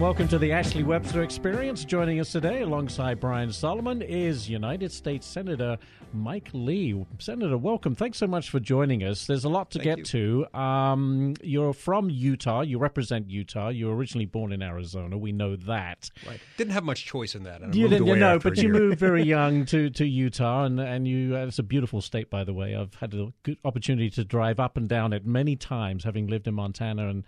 and 0.00 0.06
welcome 0.06 0.28
to 0.28 0.38
the 0.38 0.50
Ashley 0.50 0.82
Webster 0.82 1.22
Experience. 1.22 1.84
Joining 1.84 2.20
us 2.20 2.32
today, 2.32 2.62
alongside 2.62 3.20
Brian 3.20 3.52
Solomon, 3.52 4.00
is 4.00 4.48
United 4.48 4.90
States 4.90 5.26
Senator 5.26 5.76
Mike 6.14 6.48
Lee. 6.54 7.04
Senator, 7.18 7.58
welcome. 7.58 7.94
Thanks 7.94 8.16
so 8.16 8.26
much 8.26 8.48
for 8.48 8.60
joining 8.60 9.02
us. 9.02 9.26
There's 9.26 9.44
a 9.44 9.50
lot 9.50 9.70
to 9.72 9.78
Thank 9.78 9.84
get 9.84 10.14
you. 10.14 10.46
to. 10.54 10.58
Um, 10.58 11.34
you're 11.42 11.74
from 11.74 12.08
Utah. 12.08 12.62
You 12.62 12.78
represent 12.78 13.28
Utah. 13.28 13.68
You 13.68 13.88
were 13.88 13.94
originally 13.94 14.24
born 14.24 14.52
in 14.52 14.62
Arizona. 14.62 15.18
We 15.18 15.32
know 15.32 15.56
that. 15.56 16.10
Right. 16.26 16.40
Didn't 16.56 16.72
have 16.72 16.84
much 16.84 17.04
choice 17.04 17.34
in 17.34 17.42
that. 17.42 17.60
You 17.74 17.88
didn't, 17.88 18.18
know, 18.18 18.38
but 18.38 18.56
you 18.56 18.70
moved 18.70 18.98
very 18.98 19.22
young 19.36 19.66
to, 19.66 19.90
to 19.90 20.06
Utah, 20.06 20.64
and 20.64 20.80
and 20.80 21.06
you. 21.06 21.36
Uh, 21.36 21.46
it's 21.46 21.58
a 21.58 21.62
beautiful 21.62 22.00
state, 22.00 22.30
by 22.30 22.42
the 22.44 22.54
way. 22.54 22.74
I've 22.74 22.94
had 22.94 23.12
a 23.12 23.34
good 23.42 23.58
opportunity 23.66 24.08
to 24.10 24.24
drive 24.24 24.60
up 24.60 24.78
and 24.78 24.88
down 24.88 25.12
it 25.12 25.26
many 25.26 25.56
times, 25.56 26.04
having 26.04 26.26
lived 26.26 26.46
in 26.46 26.54
Montana 26.54 27.08
and 27.08 27.24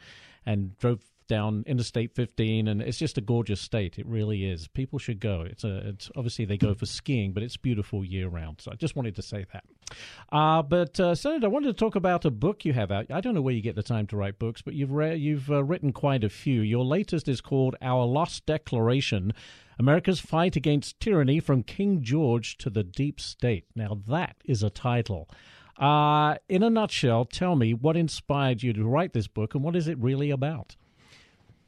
and 0.47 0.77
drove 0.79 1.01
down 1.33 1.65
Interstate 1.67 2.15
15, 2.15 2.69
and 2.69 2.83
it's 2.83 2.99
just 2.99 3.17
a 3.17 3.23
gorgeous 3.23 3.59
state. 3.59 3.99
It 3.99 4.07
really 4.07 4.45
is. 4.45 4.69
People 4.69 4.99
should 4.99 5.19
go. 5.19 5.47
It's 5.49 5.65
a. 5.65 5.89
It's 5.89 6.11
obviously 6.15 6.45
they 6.45 6.59
go 6.59 6.75
for 6.75 6.85
skiing, 6.85 7.33
but 7.33 7.43
it's 7.43 7.57
beautiful 7.57 8.05
year 8.05 8.29
round. 8.29 8.61
So 8.61 8.71
I 8.71 8.75
just 8.75 8.97
wanted 8.97 9.17
to 9.17 9.23
say 9.23 9.47
that. 9.55 9.65
Uh, 10.31 10.63
but 10.63 11.01
uh, 11.01 11.15
Senator, 11.15 11.47
I 11.47 11.49
wanted 11.49 11.69
to 11.69 11.73
talk 11.73 11.97
about 11.97 12.27
a 12.27 12.31
book 12.31 12.67
you 12.67 12.75
have 12.75 12.91
out. 12.91 13.11
I 13.11 13.23
don't 13.23 13.35
know 13.35 13.41
where 13.41 13.55
you 13.55 13.63
get 13.63 13.77
the 13.77 13.83
time 13.83 14.07
to 14.09 14.17
write 14.17 14.39
books, 14.39 14.61
but 14.61 14.75
you've 14.75 14.93
re- 14.93 15.17
you've 15.17 15.51
uh, 15.51 15.65
written 15.65 15.93
quite 15.93 16.23
a 16.23 16.29
few. 16.29 16.61
Your 16.61 16.85
latest 16.85 17.29
is 17.29 17.41
called 17.41 17.77
Our 17.81 18.05
Lost 18.05 18.45
Declaration. 18.45 19.33
America's 19.79 20.21
Fight 20.21 20.55
Against 20.55 21.01
Tyranny 21.01 21.41
from 21.41 21.63
King 21.63 22.03
George 22.03 22.59
to 22.59 22.69
the 22.69 22.85
Deep 22.85 23.19
State. 23.19 23.65
Now, 23.75 23.99
that 24.07 24.37
is 24.45 24.63
a 24.63 24.69
title. 24.69 25.31
Uh, 25.79 26.37
in 26.51 26.63
a 26.63 26.69
nutshell, 26.69 27.25
tell 27.25 27.57
me 27.57 27.73
what 27.73 27.97
inspired 27.97 28.63
you 28.63 28.75
to 28.75 28.85
write 28.85 29.15
this 29.15 29.27
book 29.27 29.55
and 29.55 29.65
what 29.65 29.75
is 29.75 29.89
it 29.89 29.99
really 29.99 30.31
about? 30.31 30.77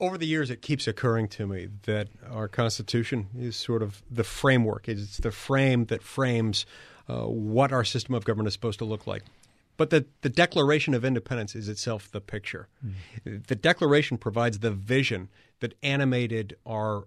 Over 0.00 0.18
the 0.18 0.26
years, 0.26 0.50
it 0.50 0.60
keeps 0.60 0.88
occurring 0.88 1.28
to 1.28 1.46
me 1.46 1.68
that 1.84 2.08
our 2.30 2.48
Constitution 2.48 3.28
is 3.38 3.56
sort 3.56 3.82
of 3.82 4.02
the 4.10 4.24
framework. 4.24 4.88
It's 4.88 5.18
the 5.18 5.30
frame 5.30 5.86
that 5.86 6.02
frames 6.02 6.66
uh, 7.08 7.22
what 7.22 7.72
our 7.72 7.84
system 7.84 8.14
of 8.14 8.24
government 8.24 8.48
is 8.48 8.54
supposed 8.54 8.78
to 8.80 8.84
look 8.84 9.06
like. 9.06 9.22
But 9.76 9.90
the, 9.90 10.06
the 10.22 10.28
Declaration 10.28 10.94
of 10.94 11.04
Independence 11.04 11.54
is 11.54 11.68
itself 11.68 12.10
the 12.10 12.20
picture. 12.20 12.68
The 13.24 13.56
Declaration 13.56 14.18
provides 14.18 14.60
the 14.60 14.70
vision 14.70 15.28
that 15.60 15.74
animated 15.82 16.56
our 16.64 17.04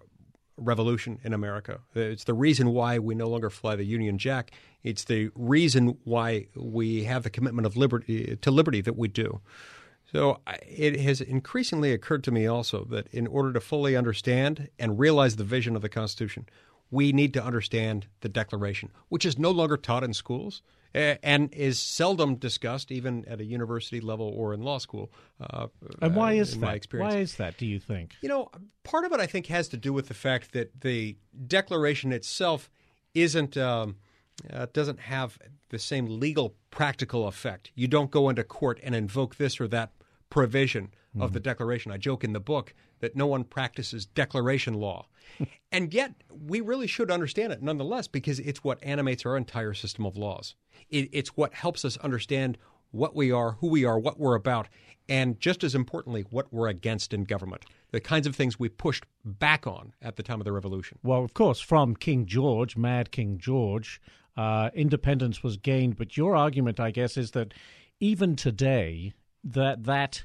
revolution 0.58 1.20
in 1.24 1.34
America. 1.34 1.80
It's 1.94 2.24
the 2.24 2.34
reason 2.34 2.74
why 2.74 3.00
we 3.00 3.16
no 3.16 3.28
longer 3.28 3.50
fly 3.50 3.76
the 3.76 3.86
Union 3.86 4.18
Jack. 4.18 4.52
It's 4.84 5.06
the 5.06 5.30
reason 5.36 5.98
why 6.04 6.48
we 6.56 7.04
have 7.04 7.24
the 7.24 7.30
commitment 7.30 7.66
of 7.66 7.78
liberty 7.78 8.36
to 8.42 8.52
liberty 8.52 8.82
that 8.82 8.98
we 8.98 9.08
do. 9.08 9.40
So 10.12 10.40
it 10.66 11.00
has 11.02 11.22
increasingly 11.22 11.92
occurred 11.92 12.24
to 12.26 12.32
me 12.32 12.48
also 12.48 12.86
that 12.86 13.08
in 13.08 13.28
order 13.28 13.52
to 13.54 13.60
fully 13.60 13.96
understand 13.96 14.70
and 14.80 14.98
realize 14.98 15.36
the 15.36 15.44
vision 15.44 15.76
of 15.76 15.82
the 15.82 15.90
Constitution, 15.90 16.48
we 16.90 17.12
need 17.12 17.34
to 17.34 17.44
understand 17.44 18.08
the 18.22 18.30
Declaration, 18.30 18.92
which 19.10 19.26
is 19.26 19.38
no 19.38 19.52
longer 19.52 19.76
taught 19.76 20.04
in 20.04 20.14
schools 20.14 20.62
and 20.94 21.54
is 21.54 21.78
seldom 21.78 22.36
discussed 22.36 22.92
even 22.92 23.26
at 23.26 23.40
a 23.40 23.46
university 23.46 24.00
level 24.00 24.34
or 24.36 24.54
in 24.54 24.62
law 24.62 24.78
school. 24.78 25.12
Uh, 25.40 25.68
And 26.02 26.16
why 26.16 26.38
uh, 26.38 26.42
is 26.42 26.54
that? 26.54 26.60
My 26.60 26.74
experience. 26.74 27.14
Why 27.14 27.20
is 27.20 27.36
that, 27.36 27.58
do 27.58 27.66
you 27.66 27.80
think? 27.80 28.16
You 28.22 28.30
know, 28.30 28.50
part 28.84 29.06
of 29.06 29.12
it 29.12 29.20
I 29.20 29.28
think 29.28 29.48
has 29.48 29.68
to 29.70 29.78
do 29.78 29.94
with 29.94 30.08
the 30.08 30.14
fact 30.14 30.54
that 30.54 30.82
the 30.82 31.18
Declaration 31.46 32.12
itself 32.12 32.70
isn't 33.14 33.58
um, 33.58 33.98
uh, 34.52 34.68
doesn't 34.74 35.00
have 35.02 35.38
the 35.70 35.80
same 35.80 36.20
legal 36.20 36.56
practical 36.72 37.28
effect. 37.28 37.72
You 37.76 37.88
don't 37.88 38.10
go 38.12 38.30
into 38.30 38.44
court 38.44 38.80
and 38.82 38.96
invoke 38.96 39.36
this 39.36 39.60
or 39.60 39.68
that 39.68 39.92
provision 40.30 40.94
of 41.20 41.34
the 41.34 41.40
Declaration. 41.40 41.92
I 41.92 41.98
joke 41.98 42.24
in 42.24 42.34
the 42.34 42.40
book 42.40 42.74
that 43.00 43.16
no 43.16 43.28
one 43.28 43.44
practices 43.44 44.06
declaration 44.06 44.76
law. 44.76 45.08
and 45.72 45.94
yet, 45.94 46.14
we 46.30 46.62
really 46.62 46.88
should 46.88 47.12
understand 47.12 47.52
it 47.52 47.62
nonetheless 47.62 48.08
because 48.08 48.40
it's 48.40 48.64
what 48.64 48.84
animates 48.84 49.26
our 49.26 49.36
entire 49.38 49.74
system 49.74 50.06
of 50.06 50.18
laws. 50.18 50.56
It, 50.90 51.10
it's 51.12 51.36
what 51.36 51.54
helps 51.54 51.84
us 51.84 51.98
understand 51.98 52.58
what 52.92 53.16
we 53.16 53.32
are, 53.32 53.54
who 53.54 53.68
we 53.68 53.84
are, 53.84 54.00
what 54.00 54.20
we're 54.20 54.36
about, 54.36 54.68
and 55.10 55.40
just 55.40 55.64
as 55.64 55.76
importantly, 55.76 56.26
what 56.30 56.52
we're 56.52 56.68
against 56.68 57.14
in 57.14 57.24
government. 57.24 57.66
The 57.92 58.00
kinds 58.00 58.28
of 58.28 58.36
things 58.36 58.60
we 58.60 58.70
pushed 58.70 59.06
back 59.24 59.66
on 59.66 59.94
at 60.02 60.16
the 60.16 60.24
time 60.24 60.40
of 60.40 60.46
the 60.46 60.52
revolution. 60.52 61.00
Well, 61.04 61.24
of 61.24 61.34
course, 61.34 61.60
from 61.60 61.96
King 61.96 62.26
George, 62.26 62.78
Mad 62.78 63.12
King 63.12 63.38
George, 63.38 64.02
uh, 64.36 64.70
independence 64.74 65.42
was 65.42 65.58
gained. 65.58 65.98
But 65.98 66.18
your 66.18 66.36
argument, 66.36 66.80
I 66.80 66.92
guess, 66.92 67.18
is 67.18 67.32
that 67.32 67.54
even 68.00 68.36
today, 68.36 69.14
that 69.44 69.84
that 69.86 70.24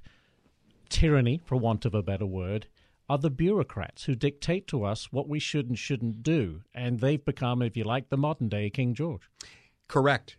tyranny, 0.89 1.41
for 1.45 1.57
want 1.57 1.85
of 1.85 1.95
a 1.95 2.03
better 2.03 2.27
word, 2.27 2.67
are 3.09 3.19
the 3.19 3.31
bureaucrats 3.31 4.05
who 4.05 4.15
dictate 4.15 4.67
to 4.69 4.85
us 4.85 5.13
what 5.13 5.29
we 5.29 5.39
should 5.39 5.69
and 5.69 5.79
shouldn't 5.79 6.23
do, 6.23 6.63
and 6.75 7.01
they've 7.01 7.25
become, 7.25 7.63
if 7.63 7.77
you 7.77 7.85
like, 7.85 8.09
the 8.09 8.17
modern 8.17 8.49
day 8.49 8.71
King 8.71 8.95
George. 8.95 9.23
Correct. 9.89 10.37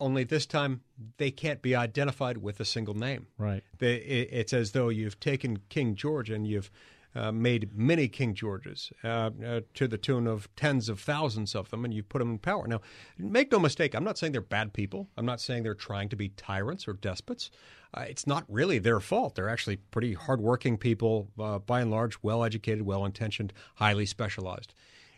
Only 0.00 0.24
this 0.24 0.46
time 0.46 0.80
they 1.18 1.30
can't 1.30 1.62
be 1.62 1.74
identified 1.74 2.38
with 2.38 2.60
a 2.60 2.64
single 2.64 2.94
name. 2.94 3.26
Right. 3.38 3.62
They, 3.78 3.96
it, 3.96 4.28
it's 4.32 4.52
as 4.52 4.72
though 4.72 4.88
you've 4.88 5.20
taken 5.20 5.60
King 5.68 5.94
George 5.94 6.30
and 6.30 6.46
you've 6.46 6.70
uh, 7.16 7.32
made 7.32 7.70
many 7.74 8.08
King 8.08 8.34
Georges 8.34 8.92
uh, 9.02 9.30
uh, 9.44 9.60
to 9.74 9.88
the 9.88 9.96
tune 9.96 10.26
of 10.26 10.54
tens 10.54 10.88
of 10.88 11.00
thousands 11.00 11.54
of 11.54 11.70
them, 11.70 11.84
and 11.84 11.94
you've 11.94 12.08
put 12.08 12.18
them 12.18 12.32
in 12.32 12.38
power. 12.38 12.66
Now, 12.66 12.80
make 13.18 13.50
no 13.50 13.58
mistake, 13.58 13.94
I'm 13.94 14.04
not 14.04 14.18
saying 14.18 14.32
they're 14.32 14.40
bad 14.42 14.72
people. 14.72 15.08
I'm 15.16 15.26
not 15.26 15.40
saying 15.40 15.62
they're 15.62 15.74
trying 15.74 16.08
to 16.10 16.16
be 16.16 16.28
tyrants 16.30 16.86
or 16.86 16.92
despots. 16.92 17.50
Uh, 17.94 18.04
it's 18.08 18.26
not 18.26 18.44
really 18.48 18.78
their 18.78 19.00
fault. 19.00 19.34
They're 19.34 19.48
actually 19.48 19.76
pretty 19.76 20.12
hardworking 20.12 20.76
people, 20.76 21.28
uh, 21.38 21.58
by 21.58 21.80
and 21.80 21.90
large, 21.90 22.22
well 22.22 22.44
educated, 22.44 22.82
well 22.82 23.04
intentioned, 23.04 23.52
highly 23.76 24.06
specialized. 24.06 24.74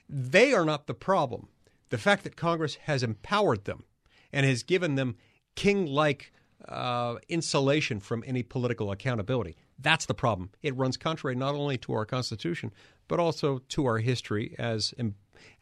They 0.08 0.52
are 0.52 0.64
not 0.64 0.86
the 0.86 0.94
problem. 0.94 1.48
The 1.90 1.98
fact 1.98 2.24
that 2.24 2.36
Congress 2.36 2.76
has 2.82 3.02
empowered 3.02 3.64
them 3.64 3.84
and 4.32 4.46
has 4.46 4.62
given 4.62 4.94
them 4.94 5.16
king 5.56 5.86
like 5.86 6.32
uh, 6.68 7.16
insulation 7.28 7.98
from 8.00 8.22
any 8.26 8.42
political 8.42 8.90
accountability. 8.92 9.56
That's 9.78 10.06
the 10.06 10.14
problem. 10.14 10.50
It 10.62 10.76
runs 10.76 10.96
contrary 10.96 11.36
not 11.36 11.54
only 11.54 11.78
to 11.78 11.92
our 11.92 12.04
Constitution, 12.04 12.72
but 13.06 13.20
also 13.20 13.60
to 13.70 13.86
our 13.86 13.98
history 13.98 14.54
as, 14.58 14.92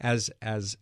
as, 0.01 0.31
as 0.41 0.77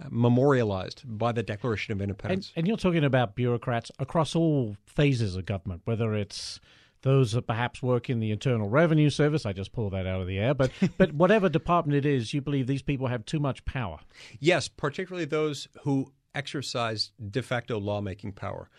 uh, 0.00 0.08
memorialized 0.10 1.02
by 1.04 1.32
the 1.32 1.42
Declaration 1.42 1.92
of 1.92 2.00
And, 2.00 2.10
Independence. 2.10 2.52
and 2.56 2.66
you're 2.66 2.76
talking 2.76 3.04
about 3.04 3.34
bureaucrats 3.34 3.90
across 3.98 4.34
all 4.34 4.76
phases 4.86 5.36
of 5.36 5.44
government, 5.44 5.82
whether 5.84 6.14
it's 6.14 6.60
those 7.02 7.32
that 7.32 7.46
perhaps 7.46 7.82
work 7.82 8.08
in 8.08 8.20
the 8.20 8.30
Internal 8.30 8.68
Revenue 8.68 9.10
Service. 9.10 9.44
I 9.44 9.52
just 9.52 9.72
pulled 9.72 9.92
that 9.92 10.06
out 10.06 10.20
of 10.20 10.26
the 10.26 10.38
air. 10.38 10.54
But 10.54 10.70
but 10.96 11.12
whatever 11.12 11.48
department 11.48 11.96
it 11.96 12.06
is, 12.08 12.32
you 12.32 12.40
believe 12.40 12.66
these 12.66 12.82
people 12.82 13.08
have 13.08 13.24
too 13.24 13.40
much 13.40 13.64
power. 13.64 13.98
Yes, 14.38 14.68
particularly 14.68 15.24
those 15.24 15.68
who 15.82 16.12
exercise 16.34 17.10
de 17.30 17.42
facto 17.42 17.78
lawmaking 17.78 18.32
power. 18.32 18.70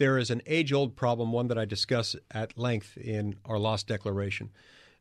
There 0.00 0.16
is 0.16 0.30
an 0.30 0.40
age 0.46 0.72
old 0.72 0.96
problem, 0.96 1.30
one 1.30 1.48
that 1.48 1.58
I 1.58 1.66
discuss 1.66 2.16
at 2.30 2.56
length 2.56 2.96
in 2.96 3.36
our 3.44 3.58
Lost 3.58 3.86
Declaration, 3.86 4.48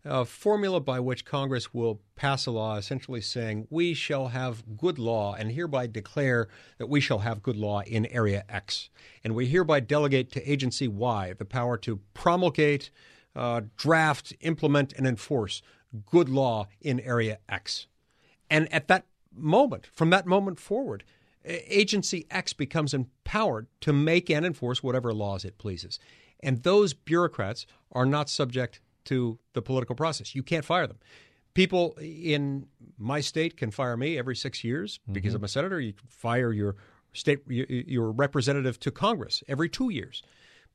a 0.03 0.25
formula 0.25 0.81
by 0.81 0.99
which 0.99 1.23
Congress 1.23 1.73
will 1.73 2.01
pass 2.17 2.45
a 2.45 2.51
law 2.51 2.75
essentially 2.75 3.21
saying, 3.21 3.67
We 3.69 3.93
shall 3.93 4.27
have 4.27 4.75
good 4.75 4.99
law, 4.99 5.35
and 5.35 5.53
hereby 5.53 5.87
declare 5.87 6.49
that 6.79 6.89
we 6.89 6.99
shall 6.99 7.19
have 7.19 7.41
good 7.41 7.55
law 7.55 7.79
in 7.83 8.07
Area 8.07 8.43
X. 8.49 8.89
And 9.23 9.35
we 9.35 9.47
hereby 9.47 9.79
delegate 9.79 10.33
to 10.33 10.51
Agency 10.51 10.89
Y 10.89 11.31
the 11.31 11.45
power 11.45 11.77
to 11.77 12.01
promulgate, 12.13 12.89
uh, 13.37 13.61
draft, 13.77 14.33
implement, 14.41 14.91
and 14.91 15.07
enforce 15.07 15.61
good 16.07 16.27
law 16.27 16.67
in 16.81 16.99
Area 16.99 17.39
X. 17.47 17.87
And 18.49 18.69
at 18.73 18.89
that 18.89 19.05
moment, 19.33 19.87
from 19.93 20.09
that 20.09 20.25
moment 20.25 20.59
forward, 20.59 21.05
Agency 21.45 22.25
X 22.29 22.53
becomes 22.53 22.93
empowered 22.93 23.67
to 23.81 23.93
make 23.93 24.29
and 24.29 24.45
enforce 24.45 24.83
whatever 24.83 25.13
laws 25.13 25.45
it 25.45 25.57
pleases. 25.57 25.99
And 26.41 26.63
those 26.63 26.93
bureaucrats 26.93 27.65
are 27.91 28.05
not 28.05 28.29
subject 28.29 28.81
to 29.05 29.39
the 29.53 29.61
political 29.61 29.95
process. 29.95 30.35
You 30.35 30.43
can't 30.43 30.65
fire 30.65 30.87
them. 30.87 30.99
People 31.53 31.97
in 31.99 32.67
my 32.97 33.21
state 33.21 33.57
can 33.57 33.71
fire 33.71 33.97
me 33.97 34.17
every 34.17 34.35
six 34.35 34.63
years 34.63 34.99
because 35.11 35.29
mm-hmm. 35.29 35.37
I'm 35.37 35.43
a 35.45 35.47
senator. 35.47 35.79
You 35.79 35.93
can 35.93 36.07
fire 36.07 36.53
your 36.53 36.75
state 37.13 37.39
your, 37.47 37.65
your 37.69 38.11
representative 38.11 38.79
to 38.81 38.91
Congress 38.91 39.43
every 39.47 39.67
two 39.67 39.89
years, 39.89 40.21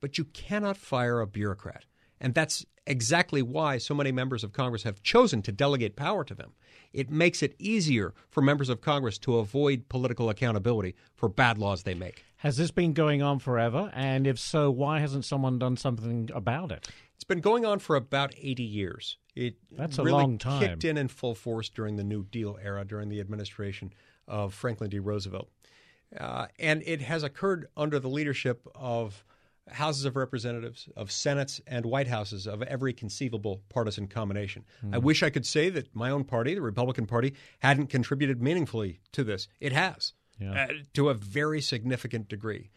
but 0.01 0.19
you 0.19 0.25
cannot 0.25 0.77
fire 0.77 1.21
a 1.21 1.27
bureaucrat. 1.27 1.85
And 2.25 2.33
that's 2.33 2.65
exactly 2.87 3.43
why 3.43 3.77
so 3.77 3.95
many 3.95 4.11
members 4.11 4.43
of 4.43 4.55
Congress 4.55 4.85
have 4.85 5.03
chosen 5.03 5.43
to 5.43 5.53
delegate 5.53 5.95
power 5.95 6.25
to 6.25 6.35
them. 6.35 6.55
It 6.91 7.11
makes 7.11 7.43
it 7.43 7.55
easier 7.59 8.15
for 8.31 8.41
members 8.41 8.71
of 8.71 8.81
Congress 8.81 9.19
to 9.19 9.37
avoid 9.37 9.91
political 9.91 10.31
accountability 10.31 10.95
for 11.15 11.29
bad 11.29 11.59
laws 11.59 11.83
they 11.83 11.93
make. 11.93 12.25
Has 12.37 12.57
this 12.57 12.71
been 12.71 12.95
going 12.95 13.21
on 13.21 13.41
forever? 13.41 13.91
And 13.95 14.27
if 14.27 14.39
so, 14.39 14.71
why 14.71 15.01
hasn't 15.01 15.27
someone 15.27 15.59
done 15.59 15.77
something 15.77 16.31
about 16.35 16.73
it? 16.73 16.89
It's 17.15 17.25
been 17.25 17.43
going 17.43 17.67
on 17.67 17.79
for 17.79 17.95
about 17.95 18.33
80 18.39 18.63
years. 18.63 19.19
It 19.37 19.57
That's 19.71 19.99
a 19.99 20.03
really 20.03 20.23
long 20.23 20.39
time. 20.39 20.61
kicked 20.61 20.85
in 20.85 20.97
in 20.97 21.09
full 21.09 21.35
force 21.35 21.69
during 21.69 21.97
the 21.97 22.05
New 22.05 22.25
Deal 22.25 22.59
era, 22.63 22.87
during 22.87 23.11
the 23.11 23.21
administration 23.21 23.93
of 24.27 24.55
Franklin 24.55 24.89
D. 24.89 24.99
Roosevelt. 24.99 25.51
Uh, 26.19 26.47
and 26.59 26.83
it 26.87 27.03
has 27.03 27.23
occurred 27.23 27.67
under 27.77 27.99
the 27.99 28.09
leadership 28.09 28.67
of 28.75 29.25
houses 29.71 30.05
of 30.05 30.17
representatives, 30.17 30.89
of 30.97 31.11
senates, 31.11 31.61
and 31.67 31.87
White 31.87 32.09
Houses 32.09 32.47
of 32.47 32.63
every 32.63 32.93
conceivable 32.93 33.63
partisan 33.69 34.07
combination. 34.07 34.65
Mm. 34.85 34.95
I 34.95 34.99
wish 34.99 35.23
I 35.23 35.31
could 35.31 35.47
say 35.47 35.71
that 35.71 35.95
my 35.95 36.11
own 36.11 36.25
party, 36.25 36.55
the 36.55 36.61
Republican 36.61 37.07
Party, 37.07 37.35
hadn't 37.61 37.87
contributed 37.87 38.43
meaningfully 38.43 39.01
to 39.13 39.25
this. 39.25 39.49
It 39.61 39.73
has, 39.73 40.13
yeah. 40.39 40.65
uh, 40.65 40.73
to 40.95 41.09
a 41.09 41.15
very 41.15 41.61
significant 41.61 42.29
degree. 42.29 42.71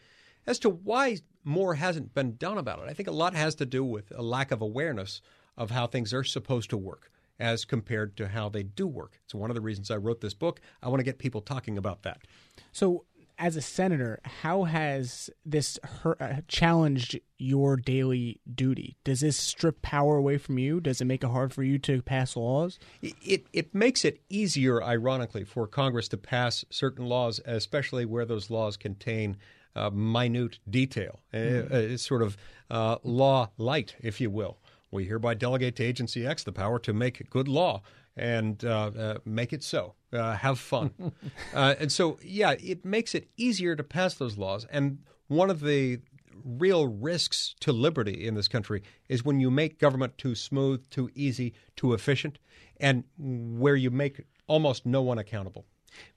As 0.46 0.58
to 0.60 0.70
why 0.70 1.18
more 1.44 1.74
hasn't 1.74 2.14
been 2.14 2.36
done 2.36 2.56
about 2.56 2.78
it, 2.80 2.88
I 2.88 2.94
think 2.94 3.08
a 3.08 3.12
lot 3.12 3.34
has 3.34 3.54
to 3.56 3.66
do 3.66 3.84
with 3.84 4.10
a 4.16 4.22
lack 4.22 4.50
of 4.50 4.62
awareness 4.62 5.20
of 5.56 5.70
how 5.70 5.86
things 5.86 6.14
are 6.14 6.24
supposed 6.24 6.70
to 6.70 6.78
work 6.78 7.10
as 7.38 7.64
compared 7.64 8.16
to 8.16 8.28
how 8.28 8.48
they 8.48 8.62
do 8.62 8.86
work. 8.86 9.20
It's 9.24 9.34
one 9.34 9.50
of 9.50 9.54
the 9.54 9.60
reasons 9.60 9.90
I 9.90 9.96
wrote 9.96 10.20
this 10.20 10.34
book. 10.34 10.60
I 10.82 10.88
want 10.88 11.00
to 11.00 11.04
get 11.04 11.18
people 11.18 11.40
talking 11.40 11.78
about 11.78 12.02
that. 12.02 12.22
So, 12.72 13.04
as 13.38 13.56
a 13.56 13.62
senator, 13.62 14.20
how 14.24 14.64
has 14.64 15.30
this 15.44 15.78
hurt, 15.84 16.20
uh, 16.20 16.40
challenged 16.48 17.18
your 17.38 17.76
daily 17.76 18.40
duty? 18.52 18.96
Does 19.04 19.20
this 19.20 19.36
strip 19.36 19.80
power 19.80 20.16
away 20.16 20.38
from 20.38 20.58
you? 20.58 20.80
Does 20.80 21.00
it 21.00 21.04
make 21.04 21.22
it 21.22 21.28
hard 21.28 21.52
for 21.52 21.62
you 21.62 21.78
to 21.78 22.02
pass 22.02 22.36
laws? 22.36 22.78
It, 23.00 23.46
it, 23.52 23.74
makes 23.74 24.04
it 24.04 24.20
easier, 24.28 24.82
ironically, 24.82 25.44
for 25.44 25.66
Congress 25.66 26.08
to 26.08 26.16
pass 26.16 26.64
certain 26.68 27.06
laws, 27.06 27.40
especially 27.44 28.04
where 28.04 28.24
those 28.24 28.50
laws 28.50 28.76
contain 28.76 29.36
uh, 29.76 29.90
minute 29.90 30.58
detail. 30.68 31.20
Mm. 31.32 31.72
Uh, 31.72 31.76
it's 31.76 32.06
sort 32.06 32.22
of 32.22 32.36
uh, 32.70 32.96
law 33.04 33.50
light, 33.56 33.94
if 34.00 34.20
you 34.20 34.30
will. 34.30 34.58
We 34.90 35.04
hereby 35.04 35.34
delegate 35.34 35.76
to 35.76 35.84
Agency 35.84 36.26
X 36.26 36.42
the 36.42 36.52
power 36.52 36.78
to 36.80 36.92
make 36.92 37.30
good 37.30 37.46
law 37.46 37.82
and 38.18 38.64
uh, 38.64 38.90
uh, 38.98 39.18
make 39.24 39.52
it 39.52 39.62
so. 39.62 39.94
Uh, 40.12 40.34
have 40.34 40.58
fun. 40.58 40.92
Uh, 41.54 41.74
and 41.80 41.90
so, 41.90 42.18
yeah, 42.22 42.52
it 42.60 42.84
makes 42.84 43.14
it 43.14 43.30
easier 43.36 43.74
to 43.74 43.82
pass 43.82 44.14
those 44.14 44.36
laws. 44.36 44.66
And 44.70 44.98
one 45.28 45.50
of 45.50 45.60
the 45.60 45.98
real 46.44 46.86
risks 46.86 47.54
to 47.60 47.72
liberty 47.72 48.26
in 48.26 48.34
this 48.34 48.48
country 48.48 48.82
is 49.08 49.24
when 49.24 49.40
you 49.40 49.50
make 49.50 49.78
government 49.78 50.18
too 50.18 50.34
smooth, 50.34 50.82
too 50.90 51.10
easy, 51.14 51.54
too 51.74 51.94
efficient, 51.94 52.38
and 52.78 53.04
where 53.18 53.76
you 53.76 53.90
make 53.90 54.24
almost 54.46 54.84
no 54.84 55.00
one 55.02 55.18
accountable. 55.18 55.64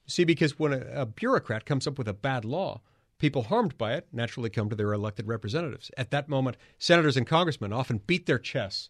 See, 0.06 0.26
because 0.26 0.60
when 0.60 0.74
a, 0.74 0.86
a 0.94 1.06
bureaucrat 1.06 1.66
comes 1.66 1.88
up 1.88 1.98
with 1.98 2.08
a 2.08 2.14
bad 2.14 2.44
law, 2.44 2.82
People 3.22 3.44
harmed 3.44 3.78
by 3.78 3.94
it 3.94 4.08
naturally 4.12 4.50
come 4.50 4.68
to 4.68 4.76
their 4.76 4.94
elected 4.94 5.28
representatives. 5.28 5.92
At 5.96 6.10
that 6.10 6.28
moment, 6.28 6.58
senators 6.80 7.16
and 7.16 7.28
congressmen 7.28 7.72
often 7.72 8.02
beat 8.08 8.26
their 8.26 8.40
chests 8.40 8.90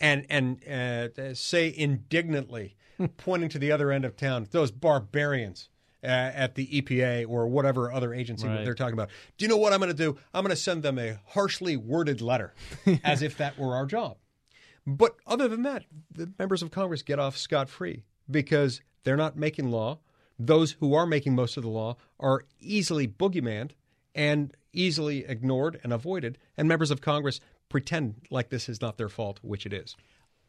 and 0.00 0.26
and 0.28 0.64
uh, 0.66 1.34
say 1.34 1.72
indignantly, 1.76 2.76
pointing 3.16 3.48
to 3.50 3.58
the 3.58 3.72
other 3.72 3.90
end 3.90 4.04
of 4.04 4.16
town, 4.16 4.46
those 4.50 4.70
barbarians. 4.70 5.68
Uh, 6.04 6.34
at 6.34 6.56
the 6.56 6.66
EPA 6.66 7.24
or 7.28 7.46
whatever 7.46 7.92
other 7.92 8.12
agency 8.12 8.48
right. 8.48 8.64
they're 8.64 8.74
talking 8.74 8.94
about. 8.94 9.08
Do 9.38 9.44
you 9.44 9.48
know 9.48 9.56
what 9.56 9.72
I'm 9.72 9.78
going 9.78 9.88
to 9.88 9.96
do? 9.96 10.18
I'm 10.34 10.42
going 10.42 10.50
to 10.50 10.60
send 10.60 10.82
them 10.82 10.98
a 10.98 11.20
harshly 11.28 11.76
worded 11.76 12.20
letter, 12.20 12.54
as 13.04 13.22
if 13.22 13.36
that 13.36 13.56
were 13.56 13.76
our 13.76 13.86
job. 13.86 14.16
But 14.84 15.14
other 15.28 15.46
than 15.46 15.62
that, 15.62 15.84
the 16.10 16.32
members 16.40 16.60
of 16.60 16.72
Congress 16.72 17.02
get 17.02 17.20
off 17.20 17.36
scot 17.36 17.68
free 17.68 18.02
because 18.28 18.80
they're 19.04 19.16
not 19.16 19.36
making 19.36 19.70
law 19.70 20.00
those 20.46 20.72
who 20.72 20.94
are 20.94 21.06
making 21.06 21.34
most 21.34 21.56
of 21.56 21.62
the 21.62 21.68
law 21.68 21.96
are 22.18 22.44
easily 22.60 23.06
boogeymaned 23.06 23.70
and 24.14 24.54
easily 24.72 25.24
ignored 25.26 25.80
and 25.82 25.92
avoided, 25.92 26.38
and 26.56 26.68
members 26.68 26.90
of 26.90 27.00
Congress 27.00 27.40
pretend 27.72 28.14
like 28.30 28.50
this 28.50 28.68
is 28.68 28.80
not 28.80 28.98
their 28.98 29.08
fault, 29.08 29.40
which 29.42 29.66
it 29.66 29.72
is. 29.72 29.96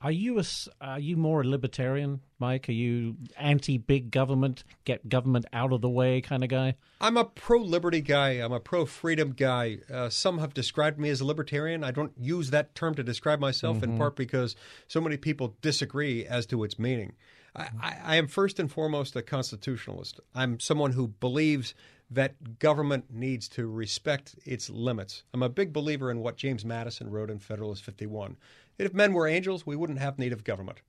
Are 0.02 0.12
you 0.12 0.38
a, 0.38 0.44
are 0.81 1.00
you 1.00 1.16
more 1.16 1.42
a 1.42 1.48
libertarian, 1.48 2.20
Mike? 2.38 2.68
Are 2.68 2.74
you 2.74 3.16
anti 3.38 3.78
big 3.78 4.12
government, 4.12 4.66
get 4.84 5.08
government 5.08 5.46
out 5.54 5.72
of 5.72 5.80
the 5.80 5.90
way 5.90 6.20
kind 6.20 6.44
of 6.44 6.50
guy? 6.50 6.75
I'm 7.00 7.16
a 7.16 7.24
pro 7.24 7.60
liberty 7.60 8.02
guy. 8.02 8.31
I'm 8.31 8.52
a 8.52 8.60
pro 8.60 8.86
freedom 8.86 9.31
guy. 9.31 9.78
Uh, 9.92 10.10
some 10.10 10.40
have 10.40 10.54
described 10.54 11.00
me 11.00 11.08
as 11.08 11.22
a 11.22 11.25
libertarian. 11.25 11.86
I 11.86 11.92
don't 11.92 12.12
use 12.20 12.50
that 12.50 12.75
term 12.75 12.96
to 12.96 13.04
describe 13.04 13.40
myself, 13.40 13.78
mm-hmm. 13.78 13.94
in 13.94 13.98
part 13.98 14.18
because 14.18 14.58
so 14.90 15.00
many 15.00 15.16
people 15.16 15.56
disagree 15.62 16.26
as 16.26 16.46
to 16.48 16.66
its 16.66 16.78
meaning. 16.78 17.14
I, 17.56 17.69
I 18.04 18.16
am 18.18 18.28
first 18.28 18.60
and 18.60 18.69
foremost 18.69 19.16
a 19.16 19.22
constitutionalist. 19.22 20.19
I'm 20.36 20.60
someone 20.60 20.92
who 20.92 21.08
believes 21.08 21.74
that 22.13 22.60
government 22.60 23.06
needs 23.10 23.48
to 23.50 23.68
respect 23.68 24.36
its 24.45 24.69
limits. 24.69 25.24
I'm 25.33 25.44
a 25.44 25.50
big 25.50 25.74
believer 25.74 26.12
in 26.12 26.19
what 26.19 26.38
James 26.38 26.63
Madison 26.63 27.10
wrote 27.10 27.30
in 27.30 27.39
Federalist 27.39 27.83
51. 27.83 28.38
If 28.77 28.94
men 28.94 29.13
were 29.13 29.27
angels, 29.27 29.65
we 29.65 29.75
wouldn't 29.75 30.00
have 30.00 30.19
need 30.19 30.33
of 30.33 30.44
government. 30.44 30.81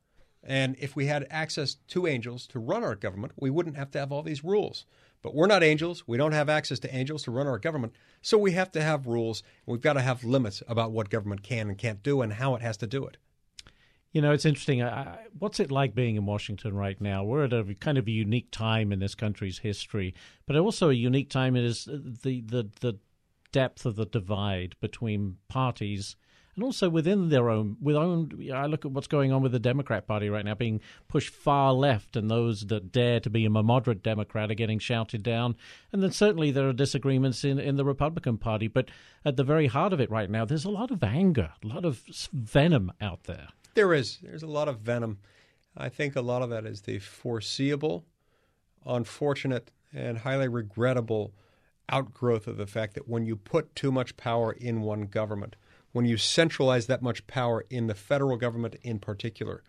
And 0.43 0.77
if 0.79 0.95
we 0.95 1.07
had 1.07 1.27
access 1.31 1.77
to 1.89 2.07
angels 2.07 2.47
to 2.49 2.59
run 2.59 2.85
our 2.85 2.95
government, 2.95 3.33
we 3.37 3.51
wouldn't 3.51 3.77
have 3.77 3.91
to 3.93 3.99
have 3.99 4.13
all 4.13 4.23
these 4.23 4.45
rules. 4.45 4.85
But 5.23 5.35
we're 5.35 5.47
not 5.47 5.63
angels. 5.63 6.07
We 6.07 6.19
don't 6.19 6.33
have 6.33 6.51
access 6.51 6.79
to 6.81 6.95
angels 6.95 7.23
to 7.23 7.31
run 7.31 7.47
our 7.47 7.59
government. 7.59 7.95
So 8.21 8.37
we 8.37 8.53
have 8.53 8.71
to 8.73 8.83
have 8.83 9.07
rules. 9.07 9.43
We've 9.65 9.81
got 9.81 9.95
to 9.95 10.03
have 10.03 10.23
limits 10.23 10.63
about 10.69 10.93
what 10.93 11.09
government 11.09 11.43
can 11.43 11.69
and 11.69 11.79
can't 11.79 12.03
do 12.03 12.21
and 12.21 12.35
how 12.35 12.55
it 12.55 12.63
has 12.63 12.77
to 12.79 12.87
do 12.87 13.07
it. 13.07 13.17
You 14.15 14.23
know, 14.23 14.31
it's 14.31 14.45
interesting. 14.45 14.81
I, 14.81 15.19
what's 15.41 15.59
it 15.59 15.73
like 15.73 15.93
being 15.93 16.15
in 16.15 16.25
Washington 16.25 16.73
right 16.73 16.99
now? 17.01 17.25
We're 17.25 17.47
at 17.47 17.53
a 17.53 17.75
kind 17.81 17.99
of 17.99 18.07
a 18.07 18.13
unique 18.13 18.53
time 18.53 18.93
in 18.93 19.01
this 19.01 19.17
country's 19.17 19.59
history, 19.59 20.15
but 20.47 20.55
also 20.57 20.89
a 20.89 20.95
unique 20.95 21.31
time 21.31 21.57
is 21.57 21.87
the 21.87 22.41
the 22.41 22.71
the 22.81 22.99
depth 23.51 23.85
of 23.85 23.97
the 23.97 24.07
divide 24.07 24.77
between 24.81 25.39
parties 25.49 26.15
and 26.55 26.63
also 26.63 26.89
within 26.89 27.29
their 27.29 27.51
own 27.51 27.77
with 27.81 27.97
own 27.97 28.31
I 28.53 28.67
look 28.67 28.85
at 28.85 28.93
what's 28.93 29.09
going 29.09 29.33
on 29.33 29.43
with 29.43 29.51
the 29.51 29.59
Democrat 29.59 30.07
Party 30.07 30.29
right 30.29 30.45
now 30.45 30.55
being 30.55 30.81
pushed 31.09 31.35
far 31.35 31.73
left 31.73 32.17
and 32.17 32.31
those 32.31 32.67
that 32.67 32.93
dare 32.93 33.21
to 33.21 33.31
be 33.31 33.45
a 33.45 33.51
moderate 33.51 34.03
Democrat 34.03 34.51
are 34.51 34.55
getting 34.55 34.79
shouted 34.79 35.23
down 35.23 35.57
and 35.93 36.03
then 36.03 36.13
certainly 36.13 36.51
there 36.51 36.69
are 36.69 36.73
disagreements 36.73 37.45
in, 37.45 37.59
in 37.59 37.77
the 37.77 37.85
Republican 37.85 38.39
Party 38.39 38.69
but 38.69 38.89
at 39.25 39.37
the 39.37 39.45
very 39.45 39.67
heart 39.67 39.93
of 39.93 40.01
it 40.01 40.11
right 40.11 40.31
now 40.31 40.45
there's 40.45 40.65
a 40.65 40.71
lot 40.71 40.91
of 40.91 41.03
anger 41.03 41.53
a 41.63 41.67
lot 41.67 41.85
of 41.85 42.03
venom 42.33 42.93
out 43.01 43.25
there 43.25 43.49
there 43.75 43.93
is. 43.93 44.19
There's 44.23 44.43
a 44.43 44.49
lot 44.49 44.69
of 44.69 44.81
venom. 44.81 45.19
I 45.77 45.89
think 45.89 46.17
a 46.17 46.21
lot 46.21 46.43
of 46.43 46.51
that 46.51 46.65
is 46.65 46.83
the 46.83 46.99
foreseeable, 46.99 48.05
unfortunate, 48.87 49.71
and 49.93 50.19
highly 50.19 50.49
regrettable 50.49 51.35
outgrowth 51.89 52.47
of 52.47 52.57
the 52.57 52.67
fact 52.67 52.95
that 52.95 53.09
when 53.09 53.27
you 53.27 53.37
put 53.37 53.75
too 53.75 53.93
much 53.93 54.17
power 54.17 54.53
in 54.53 54.81
one 54.81 55.03
government, 55.03 55.57
when 55.93 56.05
you 56.05 56.17
centralize 56.17 56.87
that 56.87 57.03
much 57.03 57.27
power 57.27 57.65
in 57.71 57.87
the 57.87 57.95
federal 57.95 58.37
government 58.37 58.77
in 58.83 58.99
particular, 58.99 59.63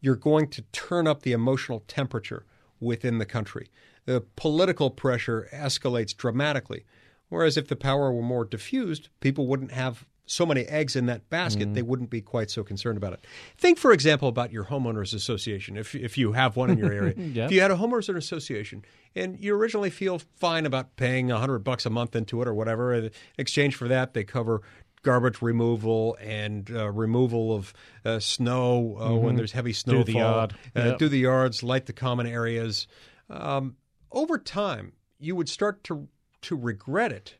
you're 0.00 0.16
going 0.16 0.48
to 0.48 0.62
turn 0.72 1.06
up 1.06 1.22
the 1.22 1.32
emotional 1.32 1.84
temperature 1.86 2.44
within 2.80 3.18
the 3.18 3.26
country. 3.26 3.70
The 4.06 4.22
political 4.36 4.90
pressure 4.90 5.48
escalates 5.52 6.16
dramatically. 6.16 6.84
Whereas 7.28 7.56
if 7.56 7.68
the 7.68 7.76
power 7.76 8.12
were 8.12 8.22
more 8.22 8.44
diffused, 8.44 9.08
people 9.20 9.46
wouldn't 9.46 9.72
have 9.72 10.06
so 10.30 10.46
many 10.46 10.62
eggs 10.62 10.94
in 10.94 11.06
that 11.06 11.28
basket, 11.28 11.64
mm-hmm. 11.64 11.74
they 11.74 11.82
wouldn't 11.82 12.08
be 12.08 12.20
quite 12.20 12.50
so 12.50 12.62
concerned 12.62 12.96
about 12.96 13.12
it. 13.12 13.26
Think, 13.58 13.78
for 13.78 13.92
example, 13.92 14.28
about 14.28 14.52
your 14.52 14.64
homeowners 14.64 15.12
association. 15.12 15.76
If 15.76 15.94
if 15.94 16.16
you 16.16 16.32
have 16.32 16.56
one 16.56 16.70
in 16.70 16.78
your 16.78 16.92
area, 16.92 17.14
yep. 17.16 17.46
if 17.46 17.52
you 17.52 17.60
had 17.60 17.70
a 17.70 17.76
homeowners 17.76 18.14
association 18.14 18.84
and 19.16 19.38
you 19.40 19.54
originally 19.54 19.90
feel 19.90 20.20
fine 20.36 20.66
about 20.66 20.94
paying 20.96 21.30
a 21.32 21.38
hundred 21.38 21.60
bucks 21.60 21.84
a 21.84 21.90
month 21.90 22.14
into 22.14 22.40
it 22.42 22.46
or 22.46 22.54
whatever, 22.54 22.94
in 22.94 23.10
exchange 23.38 23.74
for 23.74 23.88
that, 23.88 24.14
they 24.14 24.22
cover 24.22 24.62
garbage 25.02 25.42
removal 25.42 26.16
and 26.20 26.70
uh, 26.70 26.90
removal 26.90 27.54
of 27.54 27.72
uh, 28.04 28.20
snow 28.20 28.96
uh, 28.98 29.08
mm-hmm. 29.08 29.24
when 29.24 29.34
there's 29.34 29.52
heavy 29.52 29.72
snowfall. 29.72 30.04
Do 30.04 30.12
the 30.12 30.18
yard. 30.18 30.54
Uh, 30.76 30.80
yep. 30.80 30.98
Do 30.98 31.08
the 31.08 31.18
yards, 31.18 31.62
light 31.62 31.86
the 31.86 31.92
common 31.92 32.26
areas. 32.26 32.86
Um, 33.28 33.76
over 34.12 34.38
time, 34.38 34.92
you 35.18 35.34
would 35.34 35.48
start 35.48 35.82
to 35.84 36.08
to 36.42 36.56
regret 36.56 37.12
it 37.12 37.36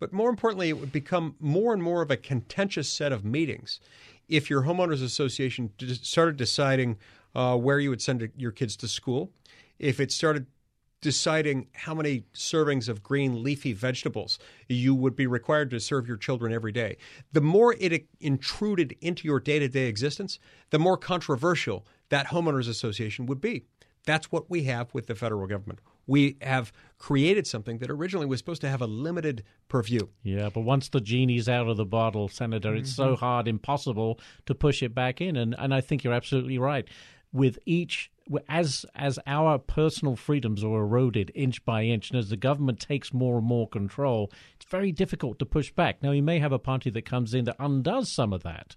but 0.00 0.12
more 0.12 0.30
importantly, 0.30 0.70
it 0.70 0.80
would 0.80 0.90
become 0.90 1.36
more 1.38 1.72
and 1.72 1.82
more 1.82 2.02
of 2.02 2.10
a 2.10 2.16
contentious 2.16 2.88
set 2.88 3.12
of 3.12 3.24
meetings 3.24 3.78
if 4.28 4.48
your 4.48 4.62
homeowners 4.62 5.02
association 5.02 5.70
started 6.02 6.36
deciding 6.36 6.96
uh, 7.34 7.56
where 7.56 7.78
you 7.78 7.90
would 7.90 8.02
send 8.02 8.28
your 8.36 8.50
kids 8.50 8.76
to 8.76 8.88
school, 8.88 9.30
if 9.78 10.00
it 10.00 10.10
started 10.10 10.46
deciding 11.00 11.66
how 11.72 11.94
many 11.94 12.24
servings 12.34 12.88
of 12.88 13.02
green 13.02 13.42
leafy 13.42 13.72
vegetables 13.72 14.38
you 14.68 14.94
would 14.94 15.16
be 15.16 15.26
required 15.26 15.70
to 15.70 15.80
serve 15.80 16.06
your 16.06 16.16
children 16.16 16.52
every 16.52 16.72
day. 16.72 16.96
The 17.32 17.40
more 17.40 17.74
it 17.78 18.06
intruded 18.20 18.94
into 19.00 19.26
your 19.26 19.40
day 19.40 19.58
to 19.58 19.68
day 19.68 19.86
existence, 19.86 20.38
the 20.70 20.78
more 20.78 20.96
controversial 20.96 21.86
that 22.10 22.26
homeowners 22.26 22.68
association 22.68 23.26
would 23.26 23.40
be. 23.40 23.64
That's 24.04 24.32
what 24.32 24.50
we 24.50 24.64
have 24.64 24.92
with 24.92 25.06
the 25.06 25.14
federal 25.14 25.46
government 25.46 25.80
we 26.06 26.36
have 26.42 26.72
created 26.98 27.46
something 27.46 27.78
that 27.78 27.90
originally 27.90 28.26
was 28.26 28.38
supposed 28.38 28.60
to 28.60 28.68
have 28.68 28.82
a 28.82 28.86
limited 28.86 29.42
purview. 29.68 30.08
Yeah, 30.22 30.50
but 30.52 30.60
once 30.60 30.88
the 30.88 31.00
genie's 31.00 31.48
out 31.48 31.68
of 31.68 31.76
the 31.76 31.84
bottle, 31.84 32.28
Senator, 32.28 32.74
it's 32.74 32.90
mm-hmm. 32.92 33.14
so 33.14 33.16
hard, 33.16 33.48
impossible 33.48 34.20
to 34.46 34.54
push 34.54 34.82
it 34.82 34.94
back 34.94 35.20
in. 35.20 35.36
And 35.36 35.54
and 35.58 35.72
I 35.74 35.80
think 35.80 36.04
you're 36.04 36.12
absolutely 36.12 36.58
right. 36.58 36.86
With 37.32 37.58
each 37.64 38.10
as 38.48 38.84
as 38.94 39.18
our 39.26 39.58
personal 39.58 40.16
freedoms 40.16 40.62
are 40.62 40.80
eroded 40.80 41.32
inch 41.34 41.64
by 41.64 41.84
inch, 41.84 42.10
and 42.10 42.18
as 42.18 42.28
the 42.28 42.36
government 42.36 42.80
takes 42.80 43.12
more 43.12 43.38
and 43.38 43.46
more 43.46 43.68
control, 43.68 44.30
it's 44.56 44.70
very 44.70 44.92
difficult 44.92 45.38
to 45.38 45.46
push 45.46 45.70
back. 45.72 46.02
Now, 46.02 46.12
you 46.12 46.22
may 46.22 46.38
have 46.38 46.52
a 46.52 46.58
party 46.58 46.90
that 46.90 47.04
comes 47.04 47.34
in 47.34 47.44
that 47.44 47.56
undoes 47.58 48.12
some 48.12 48.32
of 48.32 48.42
that, 48.42 48.76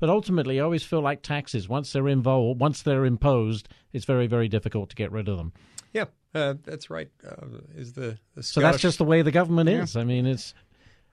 but 0.00 0.10
ultimately, 0.10 0.58
I 0.58 0.64
always 0.64 0.82
feel 0.82 1.00
like 1.00 1.22
taxes. 1.22 1.68
Once 1.68 1.92
they're 1.92 2.08
involved, 2.08 2.60
once 2.60 2.82
they're 2.82 3.04
imposed, 3.04 3.68
it's 3.92 4.04
very, 4.04 4.26
very 4.26 4.48
difficult 4.48 4.90
to 4.90 4.96
get 4.96 5.12
rid 5.12 5.28
of 5.28 5.36
them. 5.36 5.52
Yeah, 5.92 6.04
uh, 6.34 6.54
that's 6.64 6.90
right. 6.90 7.10
Uh, 7.26 7.46
is 7.76 7.92
the, 7.92 8.18
the 8.34 8.42
so 8.42 8.60
that's 8.60 8.80
just 8.80 8.98
the 8.98 9.04
way 9.04 9.22
the 9.22 9.30
government 9.30 9.68
is. 9.68 9.94
Yeah. 9.94 10.00
I 10.00 10.04
mean, 10.04 10.26
it's 10.26 10.54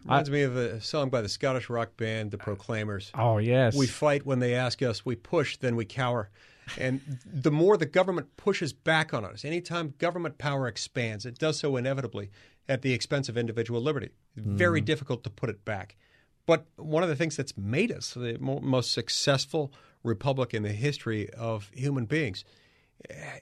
Reminds 0.06 0.32
me 0.32 0.44
of 0.44 0.56
a 0.56 0.80
song 0.80 1.10
by 1.10 1.22
the 1.22 1.28
Scottish 1.28 1.70
rock 1.70 1.98
band 1.98 2.32
The 2.32 2.38
Proclaimers. 2.38 3.12
Oh 3.14 3.38
yes, 3.38 3.76
We 3.76 3.86
fight 3.86 4.26
when 4.26 4.40
they 4.40 4.56
ask 4.56 4.82
us. 4.82 5.06
We 5.06 5.16
push, 5.16 5.58
then 5.58 5.76
we 5.76 5.86
cower. 5.86 6.30
And 6.78 7.02
the 7.26 7.52
more 7.52 7.78
the 7.78 7.86
government 7.86 8.38
pushes 8.38 8.72
back 8.72 9.14
on 9.14 9.26
us, 9.26 9.44
anytime 9.44 9.96
government 9.98 10.38
power 10.38 10.68
expands, 10.68 11.26
it 11.26 11.38
does 11.38 11.60
so 11.60 11.76
inevitably 11.76 12.30
at 12.70 12.82
the 12.82 12.94
expense 12.94 13.28
of 13.28 13.38
individual 13.38 13.82
liberty. 13.82 14.12
It's 14.38 14.46
very 14.46 14.80
difficult 14.80 15.24
to 15.24 15.30
put 15.30 15.50
it 15.50 15.66
back. 15.66 15.98
But 16.46 16.66
one 16.78 17.04
of 17.04 17.10
the 17.10 17.16
things 17.16 17.36
that's 17.36 17.58
made 17.58 17.92
us 17.92 18.14
the 18.14 18.38
most 18.40 18.92
successful 18.92 19.74
republic 20.04 20.54
in 20.54 20.64
the 20.64 20.72
history 20.72 21.30
of 21.32 21.70
human 21.74 22.06
beings 22.06 22.46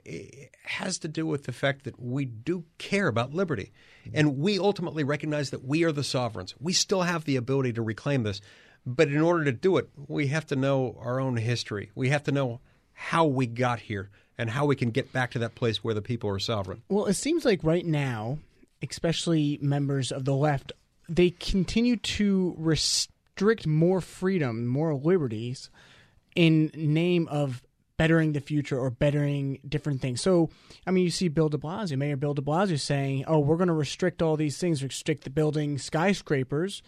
Eh, 0.06 0.46
has 0.64 1.00
to 1.00 1.08
do 1.08 1.26
with 1.26 1.46
the 1.46 1.52
fact 1.52 1.86
that 1.86 2.00
we 2.00 2.26
do 2.26 2.64
care 2.78 3.08
about 3.08 3.34
liberty. 3.34 3.72
And 4.14 4.38
we 4.38 4.60
ultimately 4.60 5.04
recognize 5.04 5.50
that 5.50 5.66
we 5.66 5.84
are 5.84 5.92
the 5.92 6.04
sovereigns. 6.04 6.54
We 6.60 6.74
still 6.74 7.02
have 7.02 7.26
the 7.26 7.36
ability 7.36 7.74
to 7.74 7.82
reclaim 7.82 8.24
this. 8.24 8.42
But 8.86 9.10
in 9.10 9.22
order 9.22 9.46
to 9.46 9.52
do 9.52 9.78
it, 9.78 9.90
we 10.08 10.28
have 10.28 10.46
to 10.48 10.56
know 10.56 10.98
our 11.00 11.20
own 11.20 11.38
history. 11.38 11.92
We 11.96 12.10
have 12.10 12.24
to 12.24 12.32
know 12.32 12.62
how 12.94 13.26
we 13.26 13.48
got 13.48 13.80
here 13.80 14.10
and 14.38 14.50
how 14.50 14.66
we 14.66 14.76
can 14.76 14.92
get 14.92 15.12
back 15.12 15.32
to 15.32 15.40
that 15.40 15.56
place 15.56 15.84
where 15.84 15.94
the 15.94 16.02
people 16.02 16.30
are 16.30 16.40
sovereign. 16.40 16.84
Well, 16.90 17.06
it 17.06 17.16
seems 17.16 17.44
like 17.44 17.64
right 17.64 17.86
now, 17.86 18.38
especially 18.82 19.58
members 19.62 20.12
of 20.12 20.26
the 20.26 20.36
left, 20.36 20.72
they 21.10 21.32
continue 21.32 21.96
to 21.98 22.56
restrict 22.58 23.66
more 23.66 24.00
freedom, 24.00 24.68
more 24.68 24.94
liberties 24.94 25.70
in 26.36 26.72
name 26.76 27.28
of 27.30 27.64
bettering 27.98 28.34
the 28.34 28.40
future 28.40 28.80
or 28.80 28.90
bettering 28.90 29.60
different 29.68 30.02
things. 30.02 30.22
So, 30.22 30.50
I 30.86 30.92
mean, 30.92 31.04
you 31.04 31.10
see 31.10 31.28
Bill 31.28 31.50
de 31.50 31.58
Blasio, 31.58 31.98
Mayor 31.98 32.16
Bill 32.16 32.36
de 32.36 32.42
Blasio 32.42 32.80
saying, 32.80 33.26
oh, 33.28 33.40
we're 33.40 33.58
going 33.58 33.68
to 33.68 33.74
restrict 33.74 34.22
all 34.22 34.38
these 34.38 34.58
things, 34.58 34.84
restrict 34.84 35.24
the 35.24 35.30
building 35.30 35.78
skyscrapers 35.78 36.84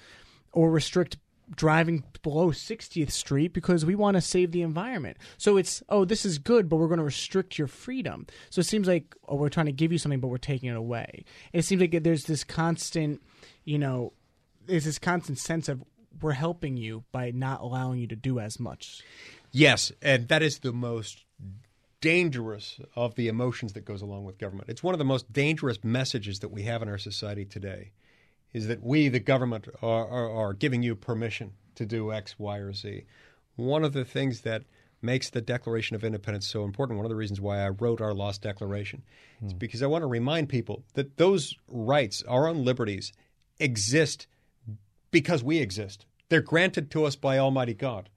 or 0.54 0.70
restrict 0.70 1.18
driving 1.56 2.04
below 2.22 2.52
60th 2.52 3.12
Street 3.12 3.54
because 3.54 3.86
we 3.86 3.96
want 3.96 4.16
to 4.16 4.22
save 4.22 4.52
the 4.52 4.62
environment. 4.62 5.18
So 5.38 5.58
it's, 5.58 5.82
oh, 5.90 6.06
this 6.06 6.26
is 6.26 6.38
good, 6.38 6.70
but 6.70 6.78
we're 6.78 6.88
going 6.88 7.00
to 7.00 7.04
restrict 7.04 7.58
your 7.58 7.68
freedom. 7.68 8.28
So 8.50 8.60
it 8.60 8.66
seems 8.66 8.88
like, 8.88 9.16
oh, 9.28 9.36
we're 9.36 9.50
trying 9.50 9.66
to 9.66 9.72
give 9.72 9.92
you 9.92 9.98
something, 9.98 10.20
but 10.20 10.28
we're 10.28 10.38
taking 10.38 10.70
it 10.70 10.76
away. 10.76 11.26
It 11.54 11.64
seems 11.64 11.82
like 11.82 12.04
there's 12.04 12.26
this 12.26 12.44
constant, 12.44 13.22
you 13.64 13.80
know, 13.80 14.14
there's 14.68 14.86
this 14.86 15.00
constant 15.00 15.40
sense 15.40 15.68
of 15.68 15.84
we're 16.22 16.34
helping 16.34 16.78
you 16.78 17.04
by 17.12 17.32
not 17.32 17.62
allowing 17.62 18.00
you 18.00 18.08
to 18.08 18.16
do 18.16 18.40
as 18.40 18.60
much. 18.60 19.02
Yes, 19.52 19.92
and 20.02 20.28
that 20.28 20.42
is 20.42 20.60
the 20.60 20.74
most 20.74 21.26
dangerous 22.02 22.80
of 22.96 23.16
the 23.16 23.28
emotions 23.28 23.74
that 23.74 23.86
goes 23.86 24.02
along 24.02 24.24
with 24.24 24.38
government. 24.38 24.70
It's 24.70 24.84
one 24.84 24.94
of 24.94 25.00
the 25.00 25.06
most 25.06 25.32
dangerous 25.34 25.84
messages 25.84 26.40
that 26.40 26.50
we 26.50 26.64
have 26.64 26.82
in 26.82 26.90
our 26.90 26.98
society 26.98 27.46
today 27.46 27.92
is 28.54 28.68
that 28.68 28.82
we, 28.82 29.10
the 29.10 29.20
government, 29.20 29.68
are, 29.82 30.08
are, 30.08 30.30
are 30.30 30.54
giving 30.54 30.82
you 30.82 30.96
permission 30.96 31.54
to 31.76 31.86
do 31.86 32.12
X, 32.12 32.36
Y, 32.40 32.58
or 32.58 32.74
Z. 32.74 33.04
One 33.56 33.84
of 33.84 33.94
the 33.94 34.06
things 34.06 34.42
that 34.42 34.64
makes 35.02 35.30
the 35.30 35.42
Declaration 35.42 35.96
of 35.96 36.04
Independence 36.04 36.48
so 36.48 36.64
important, 36.64 36.98
one 36.98 37.06
of 37.06 37.10
the 37.10 37.16
reasons 37.16 37.40
why 37.40 37.60
I 37.60 37.70
wrote 37.70 38.02
our 38.02 38.14
Lost 38.14 38.42
Declaration, 38.42 39.04
is 39.46 39.52
hmm. 39.52 39.58
because 39.58 39.84
I 39.84 39.88
want 39.88 40.02
to 40.02 40.08
remind 40.08 40.50
people 40.50 40.84
that 40.94 41.18
those 41.18 41.56
rights, 41.68 42.24
our 42.28 42.48
own 42.48 42.66
liberties, 42.66 43.14
exist 43.60 44.28
because 45.12 45.44
we 45.44 45.60
exist. 45.60 46.06
They're 46.30 46.42
granted 46.42 46.92
to 46.92 47.06
us 47.06 47.16
by 47.16 47.38
Almighty 47.38 47.74
God. 47.74 48.10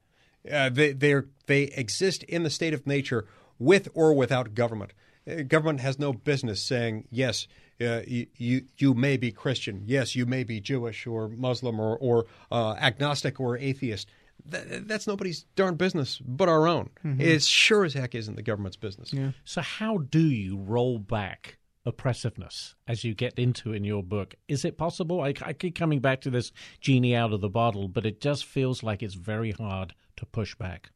Uh, 0.51 0.69
they 0.69 0.91
they're, 0.93 1.27
they 1.47 1.63
exist 1.63 2.23
in 2.23 2.43
the 2.43 2.49
state 2.49 2.73
of 2.73 2.85
nature 2.85 3.25
with 3.59 3.87
or 3.93 4.13
without 4.13 4.53
government. 4.53 4.93
Uh, 5.29 5.43
government 5.43 5.79
has 5.79 5.99
no 5.99 6.13
business 6.13 6.61
saying 6.61 7.07
yes. 7.09 7.47
Uh, 7.81 8.01
you, 8.07 8.27
you 8.37 8.61
you 8.77 8.93
may 8.93 9.17
be 9.17 9.31
Christian. 9.31 9.83
Yes, 9.85 10.15
you 10.15 10.25
may 10.25 10.43
be 10.43 10.59
Jewish 10.59 11.07
or 11.07 11.27
Muslim 11.27 11.79
or 11.79 11.97
or 11.97 12.25
uh, 12.51 12.73
agnostic 12.73 13.39
or 13.39 13.57
atheist. 13.57 14.09
Th- 14.49 14.83
that's 14.85 15.07
nobody's 15.07 15.45
darn 15.55 15.75
business 15.75 16.19
but 16.25 16.49
our 16.49 16.67
own. 16.67 16.89
It 17.19 17.41
sure 17.43 17.83
as 17.85 17.93
heck 17.93 18.13
isn't 18.15 18.35
the 18.35 18.41
government's 18.43 18.77
business. 18.77 19.11
So, 19.43 19.61
how 19.61 19.97
do 19.97 20.21
you 20.21 20.57
roll 20.57 20.99
back 20.99 21.57
oppressiveness 21.85 22.75
as 22.87 23.03
you 23.03 23.13
get 23.13 23.33
into 23.39 23.73
in 23.73 23.83
your 23.83 24.03
book? 24.03 24.35
Is 24.47 24.63
it 24.65 24.77
possible? 24.77 25.21
I, 25.21 25.33
I 25.41 25.53
keep 25.53 25.75
coming 25.75 25.99
back 25.99 26.21
to 26.21 26.29
this 26.29 26.51
genie 26.79 27.15
out 27.15 27.33
of 27.33 27.41
the 27.41 27.49
bottle, 27.49 27.87
but 27.87 28.05
it 28.05 28.21
just 28.21 28.45
feels 28.45 28.83
like 28.83 29.01
it's 29.01 29.15
very 29.15 29.51
hard 29.51 29.93
to 30.23 30.29
push 30.31 30.55
back. 30.55 30.89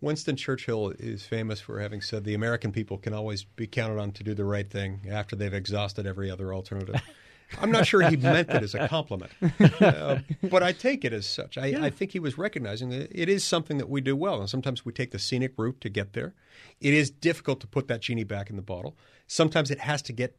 Winston 0.00 0.36
Churchill 0.36 0.90
is 0.98 1.24
famous 1.24 1.60
for 1.60 1.80
having 1.80 2.02
said 2.02 2.24
the 2.24 2.34
American 2.34 2.70
people 2.70 2.98
can 2.98 3.14
always 3.14 3.44
be 3.44 3.66
counted 3.66 3.98
on 3.98 4.12
to 4.12 4.22
do 4.22 4.34
the 4.34 4.44
right 4.44 4.68
thing 4.68 5.06
after 5.10 5.34
they've 5.34 5.54
exhausted 5.54 6.06
every 6.06 6.30
other 6.30 6.52
alternative. 6.52 7.00
I'm 7.60 7.70
not 7.70 7.86
sure 7.86 8.02
he 8.02 8.16
meant 8.16 8.50
it 8.50 8.62
as 8.62 8.74
a 8.74 8.88
compliment, 8.88 9.30
uh, 9.80 10.18
but 10.42 10.64
I 10.64 10.72
take 10.72 11.04
it 11.04 11.12
as 11.12 11.26
such. 11.26 11.56
I, 11.56 11.86
I 11.86 11.90
think 11.90 12.10
he 12.10 12.18
was 12.18 12.36
recognizing 12.36 12.90
that 12.90 13.08
it 13.12 13.28
is 13.28 13.44
something 13.44 13.78
that 13.78 13.88
we 13.88 14.00
do 14.00 14.16
well, 14.16 14.40
and 14.40 14.50
sometimes 14.50 14.84
we 14.84 14.92
take 14.92 15.12
the 15.12 15.18
scenic 15.18 15.52
route 15.56 15.80
to 15.82 15.88
get 15.88 16.12
there. 16.12 16.34
It 16.80 16.92
is 16.92 17.08
difficult 17.08 17.60
to 17.60 17.68
put 17.68 17.86
that 17.86 18.00
genie 18.00 18.24
back 18.24 18.50
in 18.50 18.56
the 18.56 18.62
bottle. 18.62 18.96
Sometimes 19.28 19.70
it 19.70 19.78
has 19.78 20.02
to 20.02 20.12
get 20.12 20.36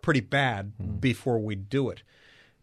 pretty 0.00 0.20
bad 0.20 1.00
before 1.00 1.38
we 1.38 1.56
do 1.56 1.90
it. 1.90 2.02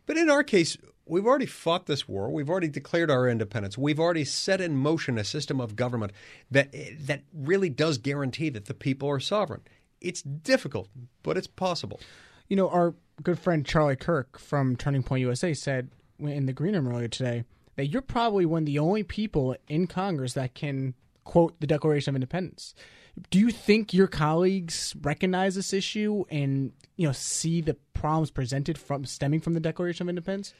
But 0.08 0.18
in 0.18 0.30
our 0.30 0.44
case, 0.44 0.76
we've 1.06 1.26
already 1.26 1.46
fought 1.46 1.86
this 1.86 2.08
war. 2.08 2.30
We've 2.30 2.50
already 2.50 2.68
declared 2.68 3.12
our 3.12 3.28
independence. 3.28 3.78
We've 3.78 4.00
already 4.00 4.26
set 4.26 4.62
in 4.62 4.76
motion 4.76 5.18
a 5.18 5.24
system 5.24 5.60
of 5.60 5.76
government 5.76 6.14
that 6.52 6.74
that 7.08 7.24
really 7.34 7.70
does 7.70 7.98
guarantee 7.98 8.50
that 8.50 8.66
the 8.66 8.74
people 8.74 9.10
are 9.10 9.20
sovereign. 9.20 9.62
It's 10.02 10.22
difficult, 10.22 10.90
but 11.22 11.38
it's 11.38 11.48
possible. 11.48 12.00
You 12.48 12.56
know, 12.56 12.70
our 12.70 12.94
good 13.22 13.40
friend 13.40 13.66
Charlie 13.66 13.96
Kirk 13.96 14.38
from 14.38 14.76
Turning 14.76 15.04
Point 15.04 15.22
USA 15.22 15.54
said 15.54 15.90
in 16.20 16.46
the 16.46 16.54
Green 16.54 16.74
Room 16.74 16.88
earlier 16.88 17.08
today 17.08 17.44
that 17.76 17.88
you're 17.88 18.02
probably 18.02 18.46
one 18.46 18.64
of 18.64 18.66
the 18.66 18.80
only 18.80 19.04
people 19.04 19.56
in 19.68 19.88
Congress 19.88 20.34
that 20.34 20.54
can 20.54 20.94
quote 21.24 21.60
the 21.60 21.68
Declaration 21.68 22.12
of 22.12 22.16
Independence. 22.16 22.74
Do 23.30 23.40
you 23.40 23.52
think 23.52 23.94
your 23.94 24.08
colleagues 24.08 24.96
recognize 25.02 25.56
this 25.56 25.74
issue 25.74 26.26
and 26.30 26.72
you 26.96 27.08
know 27.08 27.14
see 27.14 27.62
the 27.62 27.76
problems 27.94 28.32
presented 28.32 28.78
from 28.78 29.06
stemming 29.06 29.40
from 29.40 29.54
the 29.54 29.60
Declaration 29.60 30.06
of 30.06 30.10
Independence? 30.10 30.54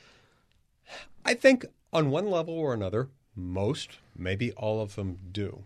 I 1.26 1.34
think 1.34 1.66
on 1.92 2.10
one 2.10 2.30
level 2.30 2.54
or 2.54 2.74
another, 2.74 3.10
most, 3.36 3.98
maybe 4.16 4.52
all 4.54 4.82
of 4.82 4.96
them 4.96 5.18
do. 5.32 5.64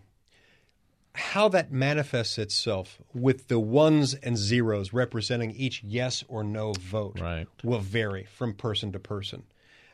How 1.14 1.48
that 1.48 1.72
manifests 1.72 2.38
itself 2.38 2.98
with 3.12 3.48
the 3.48 3.58
ones 3.58 4.14
and 4.14 4.36
zeros 4.36 4.92
representing 4.92 5.50
each 5.50 5.82
yes 5.82 6.22
or 6.28 6.44
no 6.44 6.72
vote 6.74 7.18
Right. 7.20 7.48
will 7.64 7.80
vary 7.80 8.24
from 8.24 8.54
person 8.54 8.92
to 8.92 9.00
person. 9.00 9.42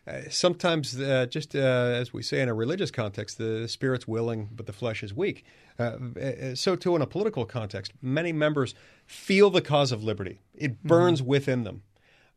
Uh, 0.07 0.21
sometimes, 0.29 1.01
uh, 1.01 1.25
just 1.25 1.57
uh, 1.57 1.59
as 1.59 2.13
we 2.13 2.23
say 2.23 2.43
in 2.43 2.49
a 2.51 2.55
religious 2.55 2.91
context, 2.91 3.39
the 3.39 3.67
spirit's 3.67 4.07
willing, 4.07 4.51
but 4.55 4.67
the 4.67 4.73
flesh 4.73 5.03
is 5.03 5.15
weak. 5.15 5.47
Uh, 5.79 5.97
uh, 6.21 6.55
so, 6.55 6.77
too, 6.77 6.95
in 6.95 7.01
a 7.01 7.07
political 7.07 7.47
context, 7.47 7.93
many 8.03 8.31
members 8.31 8.75
feel 9.07 9.49
the 9.49 9.63
cause 9.63 9.93
of 9.93 10.05
liberty. 10.05 10.41
It 10.55 10.83
burns 10.83 11.23
within 11.23 11.65
them. 11.65 11.85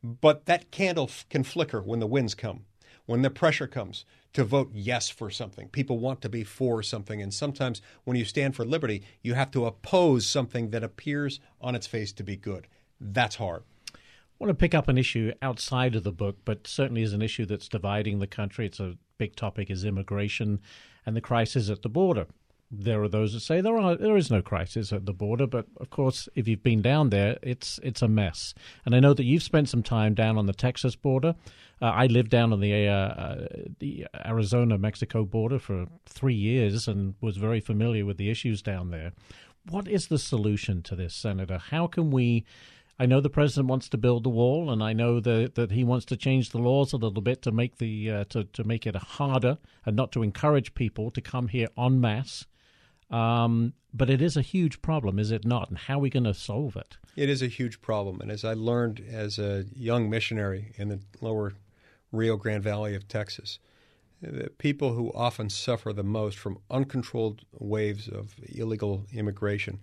But 0.01 0.46
that 0.46 0.72
candle 0.72 1.06
f- 1.10 1.25
can 1.29 1.44
flicker 1.44 1.82
when 1.82 2.00
the 2.00 2.08
winds 2.08 2.36
come, 2.36 2.63
when 3.07 3.23
the 3.23 3.31
pressure 3.31 3.65
comes 3.65 4.05
to 4.33 4.43
vote 4.43 4.69
yes 4.71 5.09
for 5.09 5.31
something. 5.31 5.67
People 5.69 5.97
want 5.97 6.21
to 6.21 6.29
be 6.29 6.43
for 6.43 6.83
something. 6.83 7.21
And 7.21 7.33
sometimes 7.33 7.81
when 8.03 8.15
you 8.15 8.25
stand 8.25 8.55
for 8.55 8.63
liberty, 8.63 9.01
you 9.23 9.33
have 9.33 9.49
to 9.51 9.65
oppose 9.65 10.27
something 10.27 10.69
that 10.69 10.83
appears 10.83 11.39
on 11.59 11.73
its 11.73 11.87
face 11.87 12.11
to 12.13 12.23
be 12.23 12.37
good. 12.37 12.67
That's 13.01 13.37
hard. 13.37 13.63
I 13.95 13.97
want 14.37 14.51
to 14.51 14.55
pick 14.55 14.75
up 14.75 14.87
an 14.87 14.99
issue 14.99 15.31
outside 15.41 15.95
of 15.95 16.03
the 16.03 16.11
book, 16.11 16.37
but 16.45 16.67
certainly 16.67 17.01
is 17.01 17.13
an 17.13 17.23
issue 17.23 17.45
that's 17.45 17.67
dividing 17.67 18.19
the 18.19 18.27
country. 18.27 18.67
It's 18.67 18.79
a 18.79 18.97
big 19.17 19.35
topic 19.35 19.71
is 19.71 19.83
immigration 19.83 20.59
and 21.05 21.15
the 21.15 21.21
crisis 21.21 21.71
at 21.71 21.81
the 21.81 21.89
border. 21.89 22.27
There 22.69 23.01
are 23.01 23.07
those 23.07 23.31
that 23.31 23.39
say 23.39 23.62
there 23.62 23.77
are 23.77 23.95
there 23.95 24.17
is 24.17 24.29
no 24.29 24.41
crisis 24.41 24.91
at 24.91 25.05
the 25.05 25.13
border, 25.13 25.47
but 25.47 25.67
of 25.77 25.89
course, 25.89 26.27
if 26.36 26.50
you've 26.50 26.63
been 26.63 26.81
down 26.81 27.12
there, 27.12 27.38
it's 27.41 27.79
it's 27.81 28.01
a 28.01 28.09
mess. 28.09 28.53
And 28.86 28.93
I 28.93 29.00
know 29.00 29.13
that 29.13 29.24
you've 29.24 29.43
spent 29.43 29.69
some 29.69 29.83
time 29.83 30.13
down 30.13 30.38
on 30.38 30.47
the 30.47 30.53
Texas 30.53 30.95
border. 30.95 31.36
Uh, 31.81 31.86
I 31.86 32.07
lived 32.07 32.29
down 32.29 32.51
on 32.51 32.59
the 32.59 32.88
uh, 32.88 32.91
uh, 32.91 33.47
the 33.79 34.07
Arizona 34.25 34.77
Mexico 34.77 35.24
border 35.24 35.59
for 35.59 35.86
three 36.05 36.36
years 36.36 36.89
and 36.89 37.15
was 37.21 37.38
very 37.38 37.62
familiar 37.62 38.05
with 38.05 38.17
the 38.17 38.29
issues 38.29 38.62
down 38.62 38.91
there. 38.91 39.13
What 39.69 39.88
is 39.88 40.07
the 40.07 40.19
solution 40.19 40.81
to 40.83 40.95
this, 40.95 41.15
Senator? 41.15 41.59
How 41.59 41.88
can 41.88 42.12
we 42.12 42.43
I 43.00 43.05
know 43.05 43.21
the 43.21 43.29
president 43.29 43.67
wants 43.67 43.89
to 43.89 43.97
build 43.97 44.24
the 44.24 44.29
wall, 44.29 44.71
and 44.71 44.83
I 44.83 44.91
know 44.93 45.19
that 45.19 45.55
that 45.55 45.71
he 45.71 45.83
wants 45.83 46.05
to 46.07 46.17
change 46.17 46.50
the 46.50 46.57
laws 46.57 46.93
a 46.93 46.97
little 46.97 47.21
bit 47.21 47.41
to 47.43 47.51
make 47.51 47.77
the 47.77 48.12
uh, 48.12 48.24
to 48.29 48.43
to 48.45 48.63
make 48.63 48.88
it 48.88 48.95
harder 48.95 49.59
and 49.86 49.95
not 49.95 50.12
to 50.13 50.24
encourage 50.24 50.74
people 50.74 51.12
to 51.12 51.21
come 51.21 51.47
here 51.47 51.67
en 51.77 52.01
masse. 52.01 52.45
Um, 53.09 53.73
but 53.93 54.09
it 54.09 54.21
is 54.21 54.37
a 54.37 54.41
huge 54.41 54.81
problem, 54.81 55.17
is 55.17 55.31
it 55.31 55.45
not? 55.45 55.69
And 55.69 55.77
how 55.77 55.95
are 55.95 56.01
we 56.01 56.09
going 56.09 56.25
to 56.25 56.33
solve 56.33 56.75
it? 56.75 56.97
It 57.15 57.29
is 57.29 57.41
a 57.41 57.47
huge 57.47 57.81
problem. 57.81 58.21
And 58.21 58.31
as 58.31 58.43
I 58.43 58.53
learned 58.53 59.03
as 59.09 59.39
a 59.39 59.65
young 59.75 60.09
missionary 60.09 60.73
in 60.75 60.89
the 60.89 60.99
lower 61.21 61.53
Rio 62.11 62.37
Grande 62.37 62.63
Valley 62.63 62.95
of 62.95 63.07
Texas, 63.07 63.59
the 64.21 64.49
people 64.57 64.93
who 64.93 65.11
often 65.13 65.49
suffer 65.49 65.93
the 65.93 66.03
most 66.03 66.37
from 66.37 66.59
uncontrolled 66.69 67.43
waves 67.57 68.07
of 68.07 68.35
illegal 68.47 69.05
immigration 69.13 69.79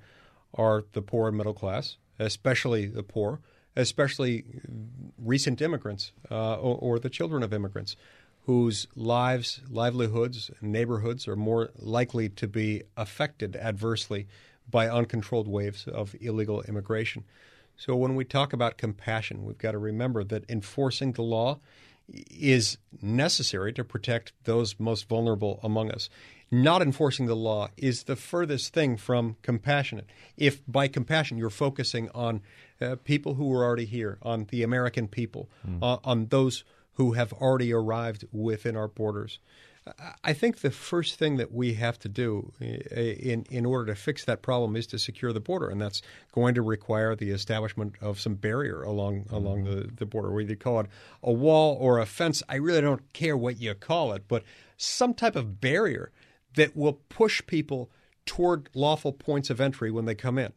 are 0.54 0.84
the 0.92 1.02
poor 1.02 1.28
and 1.28 1.36
middle 1.36 1.54
class, 1.54 1.96
especially 2.18 2.86
the 2.86 3.02
poor, 3.02 3.40
especially 3.76 4.44
recent 5.18 5.60
immigrants 5.60 6.12
uh, 6.30 6.54
or, 6.56 6.76
or 6.78 6.98
the 6.98 7.10
children 7.10 7.42
of 7.42 7.52
immigrants 7.52 7.96
whose 8.46 8.86
lives, 8.94 9.60
livelihoods, 9.70 10.50
neighborhoods 10.60 11.26
are 11.26 11.36
more 11.36 11.70
likely 11.76 12.28
to 12.28 12.46
be 12.46 12.82
affected 12.96 13.56
adversely 13.56 14.26
by 14.70 14.88
uncontrolled 14.88 15.48
waves 15.48 15.86
of 15.86 16.14
illegal 16.20 16.62
immigration. 16.62 17.24
So 17.76 17.96
when 17.96 18.14
we 18.14 18.24
talk 18.24 18.52
about 18.52 18.76
compassion, 18.78 19.44
we've 19.44 19.58
got 19.58 19.72
to 19.72 19.78
remember 19.78 20.24
that 20.24 20.48
enforcing 20.48 21.12
the 21.12 21.22
law 21.22 21.58
is 22.08 22.76
necessary 23.00 23.72
to 23.72 23.84
protect 23.84 24.32
those 24.44 24.78
most 24.78 25.08
vulnerable 25.08 25.58
among 25.62 25.90
us. 25.90 26.10
Not 26.50 26.82
enforcing 26.82 27.26
the 27.26 27.34
law 27.34 27.68
is 27.78 28.04
the 28.04 28.14
furthest 28.14 28.74
thing 28.74 28.98
from 28.98 29.36
compassionate. 29.42 30.08
If 30.36 30.60
by 30.68 30.88
compassion 30.88 31.38
you're 31.38 31.50
focusing 31.50 32.10
on 32.14 32.42
uh, 32.80 32.96
people 33.04 33.34
who 33.34 33.52
are 33.54 33.64
already 33.64 33.86
here, 33.86 34.18
on 34.22 34.46
the 34.50 34.62
American 34.62 35.08
people, 35.08 35.48
mm. 35.66 35.78
uh, 35.82 35.98
on 36.04 36.26
those 36.26 36.62
who 36.94 37.12
have 37.12 37.32
already 37.34 37.72
arrived 37.72 38.24
within 38.32 38.76
our 38.76 38.88
borders. 38.88 39.38
I 40.22 40.32
think 40.32 40.60
the 40.60 40.70
first 40.70 41.18
thing 41.18 41.36
that 41.36 41.52
we 41.52 41.74
have 41.74 41.98
to 42.00 42.08
do 42.08 42.52
eh, 42.60 42.78
eh, 42.90 43.14
in 43.20 43.44
in 43.50 43.66
order 43.66 43.92
to 43.92 43.94
fix 43.94 44.24
that 44.24 44.40
problem 44.40 44.76
is 44.76 44.86
to 44.88 44.98
secure 44.98 45.32
the 45.32 45.40
border, 45.40 45.68
and 45.68 45.78
that's 45.78 46.00
going 46.32 46.54
to 46.54 46.62
require 46.62 47.14
the 47.14 47.30
establishment 47.30 47.96
of 48.00 48.18
some 48.18 48.34
barrier 48.34 48.82
along 48.82 49.26
along 49.30 49.64
mm-hmm. 49.64 49.80
the, 49.80 49.94
the 49.96 50.06
border. 50.06 50.30
Whether 50.32 50.50
you 50.50 50.56
call 50.56 50.80
it 50.80 50.86
a 51.22 51.32
wall 51.32 51.76
or 51.78 51.98
a 51.98 52.06
fence, 52.06 52.42
I 52.48 52.54
really 52.56 52.80
don't 52.80 53.12
care 53.12 53.36
what 53.36 53.60
you 53.60 53.74
call 53.74 54.14
it, 54.14 54.26
but 54.26 54.42
some 54.78 55.12
type 55.12 55.36
of 55.36 55.60
barrier 55.60 56.12
that 56.54 56.74
will 56.74 57.00
push 57.10 57.44
people 57.46 57.90
toward 58.24 58.70
lawful 58.74 59.12
points 59.12 59.50
of 59.50 59.60
entry 59.60 59.90
when 59.90 60.06
they 60.06 60.14
come 60.14 60.38
in. 60.38 60.54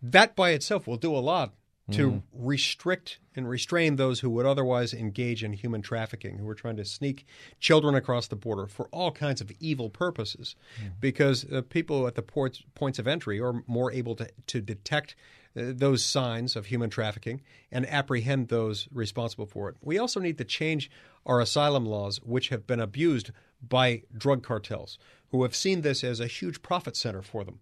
That 0.00 0.34
by 0.34 0.50
itself 0.50 0.86
will 0.86 0.96
do 0.96 1.14
a 1.14 1.18
lot 1.18 1.52
to 1.90 2.10
mm. 2.10 2.22
restrict 2.32 3.18
and 3.36 3.48
restrain 3.48 3.96
those 3.96 4.20
who 4.20 4.30
would 4.30 4.46
otherwise 4.46 4.92
engage 4.92 5.44
in 5.44 5.52
human 5.52 5.82
trafficking, 5.82 6.38
who 6.38 6.48
are 6.48 6.54
trying 6.54 6.76
to 6.76 6.84
sneak 6.84 7.26
children 7.58 7.94
across 7.94 8.28
the 8.28 8.36
border 8.36 8.66
for 8.66 8.88
all 8.92 9.12
kinds 9.12 9.40
of 9.40 9.50
evil 9.60 9.90
purposes, 9.90 10.56
mm. 10.82 10.90
because 11.00 11.44
uh, 11.50 11.62
people 11.68 12.06
at 12.06 12.14
the 12.14 12.22
ports, 12.22 12.62
points 12.74 12.98
of 12.98 13.06
entry 13.06 13.40
are 13.40 13.62
more 13.66 13.92
able 13.92 14.14
to, 14.16 14.28
to 14.46 14.60
detect 14.60 15.14
uh, 15.56 15.72
those 15.74 16.04
signs 16.04 16.56
of 16.56 16.66
human 16.66 16.90
trafficking 16.90 17.40
and 17.72 17.88
apprehend 17.88 18.48
those 18.48 18.88
responsible 18.92 19.46
for 19.46 19.68
it. 19.68 19.76
We 19.80 19.98
also 19.98 20.20
need 20.20 20.38
to 20.38 20.44
change 20.44 20.90
our 21.26 21.40
asylum 21.40 21.86
laws, 21.86 22.18
which 22.22 22.48
have 22.48 22.66
been 22.66 22.80
abused 22.80 23.30
by 23.66 24.02
drug 24.16 24.42
cartels, 24.42 24.98
who 25.30 25.42
have 25.42 25.54
seen 25.54 25.82
this 25.82 26.02
as 26.02 26.20
a 26.20 26.26
huge 26.26 26.62
profit 26.62 26.96
center 26.96 27.22
for 27.22 27.44
them. 27.44 27.60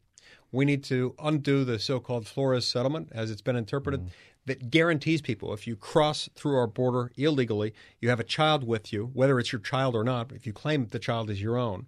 We 0.51 0.65
need 0.65 0.85
to 0.85 1.15
undo 1.19 1.65
the 1.65 1.79
so 1.79 2.01
called 2.01 2.27
Flores 2.27 2.67
settlement, 2.67 3.11
as 3.13 3.31
it's 3.31 3.43
been 3.43 3.57
interpreted, 3.57 4.07
mm. 4.07 4.09
that 4.47 4.71
guarantees 4.71 5.21
people 5.21 5.53
if 5.53 5.67
you 5.67 5.77
cross 5.77 6.29
through 6.35 6.57
our 6.57 6.67
border 6.67 7.13
illegally, 7.17 7.75
you 8.01 8.09
have 8.09 8.21
a 8.21 8.25
child 8.25 8.65
with 8.65 8.93
you, 8.93 9.11
whether 9.13 9.39
it's 9.39 9.53
your 9.53 9.61
child 9.61 9.95
or 9.95 10.05
not, 10.05 10.33
if 10.33 10.47
you 10.47 10.53
claim 10.53 10.87
the 10.87 10.99
child 10.99 11.29
is 11.31 11.43
your 11.43 11.57
own, 11.57 11.87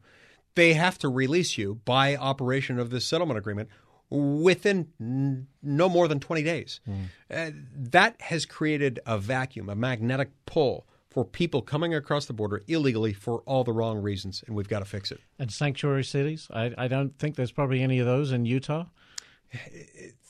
they 0.54 0.74
have 0.74 0.98
to 0.98 1.08
release 1.08 1.56
you 1.56 1.80
by 1.84 2.16
operation 2.16 2.78
of 2.78 2.90
this 2.90 3.04
settlement 3.04 3.38
agreement 3.38 3.68
within 4.10 4.88
n- 5.00 5.46
no 5.62 5.88
more 5.88 6.08
than 6.08 6.20
20 6.20 6.42
days. 6.42 6.80
Mm. 6.88 7.04
Uh, 7.30 7.50
that 7.74 8.20
has 8.20 8.44
created 8.44 9.00
a 9.06 9.18
vacuum, 9.18 9.68
a 9.68 9.76
magnetic 9.76 10.30
pull 10.46 10.86
for 11.10 11.24
people 11.24 11.60
coming 11.60 11.92
across 11.92 12.26
the 12.26 12.32
border 12.32 12.62
illegally 12.68 13.12
for 13.12 13.40
all 13.40 13.64
the 13.64 13.72
wrong 13.72 13.98
reasons, 13.98 14.44
and 14.46 14.54
we've 14.54 14.68
got 14.68 14.78
to 14.78 14.84
fix 14.84 15.10
it. 15.10 15.20
And 15.38 15.52
sanctuary 15.52 16.04
cities? 16.04 16.48
I, 16.52 16.72
I 16.78 16.88
don't 16.88 17.18
think 17.18 17.36
there's 17.36 17.52
probably 17.52 17.82
any 17.82 17.98
of 17.98 18.06
those 18.06 18.30
in 18.32 18.46
Utah. 18.46 18.86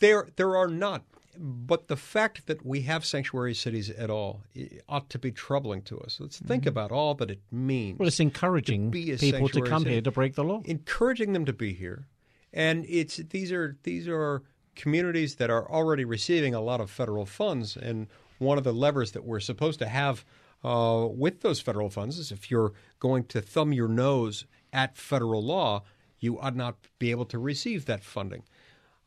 There, 0.00 0.28
there 0.36 0.56
are 0.56 0.68
not. 0.68 1.04
But 1.38 1.88
the 1.88 1.96
fact 1.96 2.46
that 2.46 2.66
we 2.66 2.82
have 2.82 3.04
sanctuary 3.04 3.54
cities 3.54 3.88
at 3.88 4.10
all 4.10 4.42
ought 4.88 5.08
to 5.10 5.18
be 5.18 5.30
troubling 5.30 5.82
to 5.82 5.98
us. 6.00 6.18
Let's 6.20 6.38
think 6.38 6.62
mm-hmm. 6.62 6.68
about 6.68 6.90
all 6.90 7.14
that 7.14 7.30
it 7.30 7.40
means. 7.52 7.98
Well, 7.98 8.08
it's 8.08 8.20
encouraging 8.20 8.90
to 8.90 9.16
people 9.16 9.48
to 9.50 9.62
come 9.62 9.82
city. 9.82 9.92
here 9.92 10.02
to 10.02 10.10
break 10.10 10.34
the 10.34 10.44
law. 10.44 10.60
Encouraging 10.64 11.32
them 11.32 11.44
to 11.44 11.52
be 11.52 11.72
here, 11.72 12.08
and 12.52 12.84
it's 12.88 13.16
these 13.16 13.52
are 13.52 13.76
these 13.84 14.08
are 14.08 14.42
communities 14.74 15.36
that 15.36 15.50
are 15.50 15.70
already 15.70 16.04
receiving 16.04 16.54
a 16.54 16.60
lot 16.60 16.80
of 16.80 16.90
federal 16.90 17.24
funds, 17.24 17.76
and 17.76 18.08
one 18.38 18.58
of 18.58 18.64
the 18.64 18.74
levers 18.74 19.12
that 19.12 19.24
we're 19.24 19.40
supposed 19.40 19.78
to 19.78 19.86
have 19.86 20.24
uh, 20.62 21.06
with 21.10 21.40
those 21.40 21.60
federal 21.60 21.90
funds 21.90 22.18
is 22.18 22.30
if 22.30 22.50
you're 22.50 22.72
going 22.98 23.24
to 23.24 23.40
thumb 23.40 23.72
your 23.72 23.88
nose 23.88 24.44
at 24.72 24.96
federal 24.96 25.42
law, 25.42 25.82
you 26.18 26.38
ought 26.38 26.56
not 26.56 26.76
be 26.98 27.10
able 27.10 27.24
to 27.26 27.38
receive 27.38 27.86
that 27.86 28.04
funding. 28.04 28.42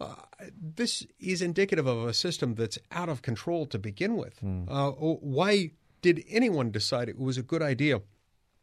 Uh, 0.02 0.16
this 0.60 1.06
is 1.20 1.42
indicative 1.42 1.86
of 1.86 2.06
a 2.06 2.14
system 2.14 2.56
that's 2.56 2.80
out 2.92 3.08
of 3.08 3.22
control 3.22 3.66
to 3.68 3.78
begin 3.78 4.18
with. 4.18 4.42
Mm. 4.42 4.66
Uh, 4.68 4.92
why 4.92 5.72
did 6.02 6.24
anyone 6.28 6.72
decide 6.72 7.08
it 7.08 7.18
was 7.18 7.38
a 7.38 7.44
good 7.44 7.62
idea 7.62 8.02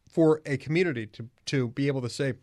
for 0.09 0.41
a 0.45 0.57
community 0.57 1.07
to, 1.07 1.29
to 1.45 1.69
be 1.69 1.87
able 1.87 2.01
to 2.01 2.09
say, 2.09 2.33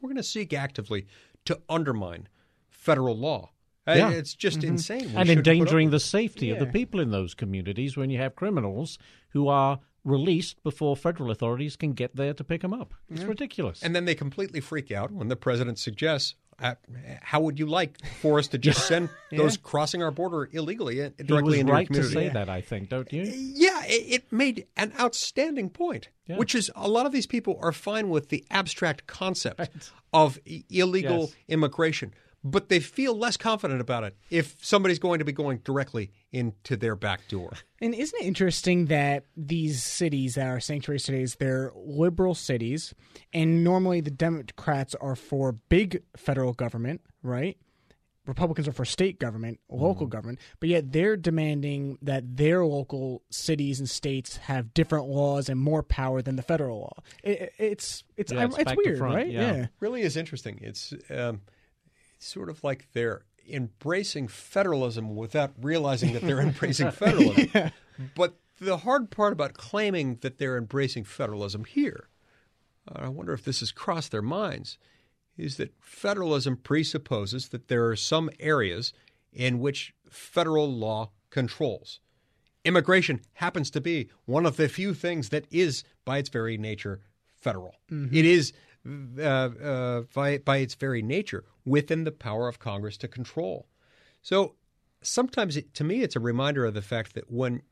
we're 0.00 0.08
going 0.08 0.16
to 0.16 0.22
seek 0.22 0.52
actively 0.52 1.06
to 1.44 1.60
undermine 1.68 2.28
federal 2.68 3.16
law? 3.16 3.50
Yeah. 3.86 4.10
It's 4.10 4.34
just 4.34 4.60
mm-hmm. 4.60 4.74
insane. 4.74 5.12
We 5.12 5.16
and 5.16 5.30
endangering 5.30 5.90
the 5.90 6.00
safety 6.00 6.46
yeah. 6.46 6.54
of 6.54 6.60
the 6.60 6.66
people 6.66 7.00
in 7.00 7.10
those 7.10 7.34
communities 7.34 7.96
when 7.96 8.10
you 8.10 8.18
have 8.18 8.36
criminals 8.36 8.98
who 9.30 9.48
are 9.48 9.80
released 10.04 10.62
before 10.62 10.96
federal 10.96 11.30
authorities 11.30 11.76
can 11.76 11.92
get 11.92 12.16
there 12.16 12.34
to 12.34 12.44
pick 12.44 12.62
them 12.62 12.72
up. 12.72 12.94
It's 13.10 13.22
yeah. 13.22 13.28
ridiculous. 13.28 13.82
And 13.82 13.94
then 13.94 14.04
they 14.04 14.14
completely 14.14 14.60
freak 14.60 14.90
out 14.90 15.10
when 15.10 15.28
the 15.28 15.36
president 15.36 15.78
suggests, 15.78 16.34
uh, 16.58 16.74
"How 17.22 17.40
would 17.40 17.58
you 17.58 17.66
like 17.66 18.04
for 18.20 18.38
us 18.38 18.48
to 18.48 18.58
just 18.58 18.86
send 18.86 19.10
those 19.32 19.56
crossing 19.56 20.02
our 20.02 20.10
border 20.10 20.48
illegally 20.52 21.02
uh, 21.02 21.10
directly 21.18 21.36
he 21.36 21.42
was 21.42 21.58
into 21.58 21.72
right 21.72 21.92
to 21.92 22.04
say 22.04 22.28
that. 22.28 22.48
I 22.48 22.60
think, 22.60 22.88
don't 22.88 23.12
you? 23.12 23.22
Yeah, 23.24 23.82
it, 23.84 24.22
it 24.22 24.32
made 24.32 24.66
an 24.76 24.92
outstanding 24.98 25.70
point, 25.70 26.08
which 26.28 26.54
is 26.54 26.70
a 26.74 26.88
lot 26.88 27.06
of 27.06 27.12
these 27.12 27.26
people 27.26 27.58
are 27.60 27.72
fine 27.72 28.08
with 28.08 28.28
the 28.28 28.44
abstract 28.50 29.06
concept 29.06 29.60
right. 29.60 29.90
of 30.12 30.38
illegal 30.70 31.20
yes. 31.20 31.34
immigration 31.48 32.14
but 32.42 32.68
they 32.68 32.80
feel 32.80 33.14
less 33.16 33.36
confident 33.36 33.80
about 33.80 34.04
it 34.04 34.16
if 34.30 34.56
somebody's 34.64 34.98
going 34.98 35.18
to 35.18 35.24
be 35.24 35.32
going 35.32 35.58
directly 35.58 36.10
into 36.32 36.76
their 36.76 36.96
back 36.96 37.28
door. 37.28 37.52
And 37.80 37.94
isn't 37.94 38.20
it 38.20 38.26
interesting 38.26 38.86
that 38.86 39.24
these 39.36 39.82
cities 39.82 40.36
that 40.36 40.46
are 40.46 40.60
sanctuary 40.60 41.00
cities, 41.00 41.36
they're 41.36 41.72
liberal 41.74 42.34
cities, 42.34 42.94
and 43.32 43.62
normally 43.64 44.00
the 44.00 44.10
Democrats 44.10 44.94
are 45.00 45.16
for 45.16 45.52
big 45.52 46.02
federal 46.16 46.52
government, 46.52 47.00
right? 47.22 47.56
Republicans 48.26 48.68
are 48.68 48.72
for 48.72 48.84
state 48.84 49.18
government, 49.18 49.58
local 49.68 50.06
mm. 50.06 50.10
government, 50.10 50.38
but 50.60 50.68
yet 50.68 50.92
they're 50.92 51.16
demanding 51.16 51.98
that 52.02 52.36
their 52.36 52.64
local 52.64 53.22
cities 53.30 53.80
and 53.80 53.88
states 53.88 54.36
have 54.36 54.72
different 54.74 55.06
laws 55.06 55.48
and 55.48 55.58
more 55.58 55.82
power 55.82 56.22
than 56.22 56.36
the 56.36 56.42
federal 56.42 56.80
law. 56.80 57.02
It, 57.24 57.52
it's 57.58 58.04
it's 58.16 58.30
yeah, 58.30 58.44
it's, 58.44 58.58
it's 58.58 58.72
weird, 58.76 58.98
front, 58.98 59.14
right? 59.14 59.30
Yeah. 59.30 59.54
yeah. 59.54 59.66
really 59.80 60.02
is 60.02 60.16
interesting. 60.16 60.60
It's 60.62 60.92
um, 61.10 61.40
sort 62.22 62.48
of 62.48 62.62
like 62.62 62.88
they're 62.92 63.22
embracing 63.48 64.28
federalism 64.28 65.16
without 65.16 65.52
realizing 65.60 66.12
that 66.12 66.22
they're 66.22 66.40
embracing 66.40 66.90
federalism. 66.92 67.48
yeah. 67.54 67.70
But 68.14 68.36
the 68.60 68.78
hard 68.78 69.10
part 69.10 69.32
about 69.32 69.54
claiming 69.54 70.18
that 70.20 70.38
they're 70.38 70.56
embracing 70.56 71.04
federalism 71.04 71.64
here, 71.64 72.08
I 72.90 73.08
wonder 73.08 73.32
if 73.32 73.44
this 73.44 73.60
has 73.60 73.72
crossed 73.72 74.12
their 74.12 74.22
minds, 74.22 74.78
is 75.36 75.56
that 75.56 75.72
federalism 75.80 76.56
presupposes 76.56 77.48
that 77.48 77.68
there 77.68 77.86
are 77.88 77.96
some 77.96 78.30
areas 78.38 78.92
in 79.32 79.60
which 79.60 79.94
federal 80.10 80.70
law 80.70 81.10
controls. 81.30 82.00
Immigration 82.64 83.22
happens 83.34 83.70
to 83.70 83.80
be 83.80 84.10
one 84.26 84.44
of 84.44 84.56
the 84.56 84.68
few 84.68 84.92
things 84.92 85.30
that 85.30 85.46
is, 85.50 85.82
by 86.04 86.18
its 86.18 86.28
very 86.28 86.58
nature, 86.58 87.00
federal. 87.34 87.76
Mm-hmm. 87.90 88.14
It 88.14 88.26
is 88.26 88.52
uh, 88.86 89.22
uh, 89.22 90.02
by, 90.14 90.38
by 90.38 90.58
its 90.58 90.74
very 90.74 91.02
nature 91.02 91.44
within 91.64 92.04
the 92.04 92.12
power 92.12 92.48
of 92.48 92.58
Congress 92.58 92.96
to 92.98 93.08
control. 93.08 93.66
So 94.22 94.54
sometimes, 95.02 95.56
it, 95.56 95.74
to 95.74 95.84
me, 95.84 96.02
it's 96.02 96.16
a 96.16 96.20
reminder 96.20 96.64
of 96.64 96.74
the 96.74 96.82
fact 96.82 97.14
that 97.14 97.30
when 97.30 97.62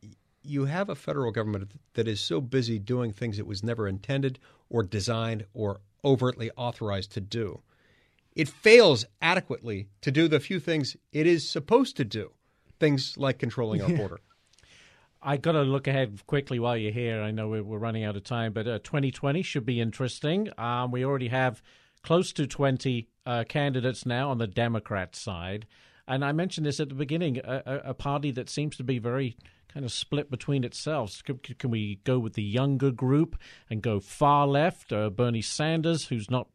you 0.42 0.66
have 0.66 0.88
a 0.88 0.94
federal 0.94 1.32
government 1.32 1.72
that 1.94 2.08
is 2.08 2.20
so 2.20 2.40
busy 2.40 2.78
doing 2.78 3.12
things 3.12 3.38
it 3.38 3.46
was 3.46 3.62
never 3.62 3.88
intended 3.88 4.38
or 4.70 4.82
designed 4.82 5.44
or 5.54 5.80
overtly 6.04 6.50
authorized 6.56 7.12
to 7.12 7.20
do, 7.20 7.60
it 8.34 8.48
fails 8.48 9.04
adequately 9.20 9.88
to 10.00 10.10
do 10.10 10.28
the 10.28 10.40
few 10.40 10.60
things 10.60 10.96
it 11.12 11.26
is 11.26 11.48
supposed 11.48 11.96
to 11.96 12.04
do, 12.04 12.30
things 12.78 13.16
like 13.16 13.38
controlling 13.38 13.82
our 13.82 13.88
border. 13.88 14.20
I 15.20 15.37
got 15.37 15.52
to 15.52 15.62
look 15.62 15.87
ahead 15.87 16.26
quickly 16.26 16.59
while 16.59 16.76
you're 16.76 16.92
here. 16.92 17.20
I 17.22 17.31
know 17.31 17.48
we're, 17.48 17.62
running 17.62 18.04
out 18.04 18.16
of 18.16 18.24
time, 18.24 18.52
but 18.52 18.68
uh, 18.68 18.78
2020 18.78 19.42
should 19.42 19.66
be 19.66 19.81
interesting. 19.81 20.48
Um, 20.59 20.90
we 20.90 21.04
already 21.04 21.28
have 21.28 21.62
close 22.02 22.33
to 22.35 22.46
20 22.46 23.09
uh, 23.26 23.44
candidates 23.48 24.07
now 24.07 24.31
on 24.31 24.38
the 24.38 24.46
Democrat 24.46 25.16
side. 25.16 25.66
And 26.07 26.24
I 26.24 26.33
mentioned 26.33 26.66
this 26.66 26.81
at 26.81 26.88
the 26.88 26.94
beginning 26.94 27.38
a, 27.38 27.81
a 27.87 27.94
party 27.94 28.31
that 28.33 28.48
seems 28.48 28.76
to 28.76 28.85
be 28.85 28.98
very 28.98 29.37
kind 29.72 29.85
of 29.85 29.92
split 29.92 30.31
between 30.31 30.64
itself. 30.64 31.22
Can, 31.24 31.38
can 31.38 31.70
we 31.70 32.00
go 32.04 32.18
with 32.18 32.35
the 32.35 32.42
younger 32.42 32.90
group 32.90 33.37
and 33.68 33.83
go 33.83 34.00
far 34.00 34.46
left? 34.46 34.92
Uh, 34.92 35.11
Bernie 35.11 35.42
Sanders, 35.42 36.07
who's 36.07 36.31
not, 36.31 36.48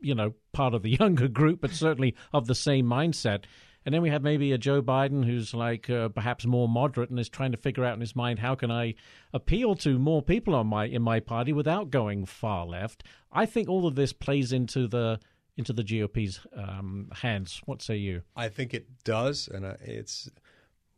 you 0.00 0.14
know, 0.14 0.34
part 0.52 0.74
of 0.74 0.82
the 0.82 0.90
younger 1.00 1.28
group, 1.28 1.60
but 1.60 1.72
certainly 1.72 2.14
of 2.32 2.46
the 2.46 2.54
same 2.54 2.86
mindset 2.86 3.44
And 3.84 3.94
then 3.94 4.00
we 4.00 4.08
have 4.08 4.22
maybe 4.22 4.52
a 4.52 4.58
Joe 4.58 4.80
Biden 4.80 5.24
who's 5.24 5.52
like 5.52 5.90
uh, 5.90 6.08
perhaps 6.08 6.46
more 6.46 6.68
moderate 6.68 7.10
and 7.10 7.18
is 7.18 7.28
trying 7.28 7.52
to 7.52 7.58
figure 7.58 7.84
out 7.84 7.94
in 7.94 8.00
his 8.00 8.16
mind 8.16 8.38
how 8.38 8.54
can 8.54 8.70
I 8.70 8.94
appeal 9.32 9.74
to 9.76 9.98
more 9.98 10.22
people 10.22 10.54
on 10.54 10.68
my 10.68 10.86
in 10.86 11.02
my 11.02 11.20
party 11.20 11.52
without 11.52 11.90
going 11.90 12.24
far 12.24 12.64
left. 12.64 13.04
I 13.30 13.46
think 13.46 13.68
all 13.68 13.86
of 13.86 13.94
this 13.94 14.12
plays 14.12 14.52
into 14.52 14.86
the 14.88 15.20
into 15.56 15.72
the 15.72 15.84
GOP's 15.84 16.40
um, 16.56 17.10
hands. 17.12 17.60
What 17.66 17.82
say 17.82 17.96
you? 17.96 18.22
I 18.34 18.48
think 18.48 18.74
it 18.74 19.04
does, 19.04 19.48
and 19.52 19.64
it's 19.82 20.30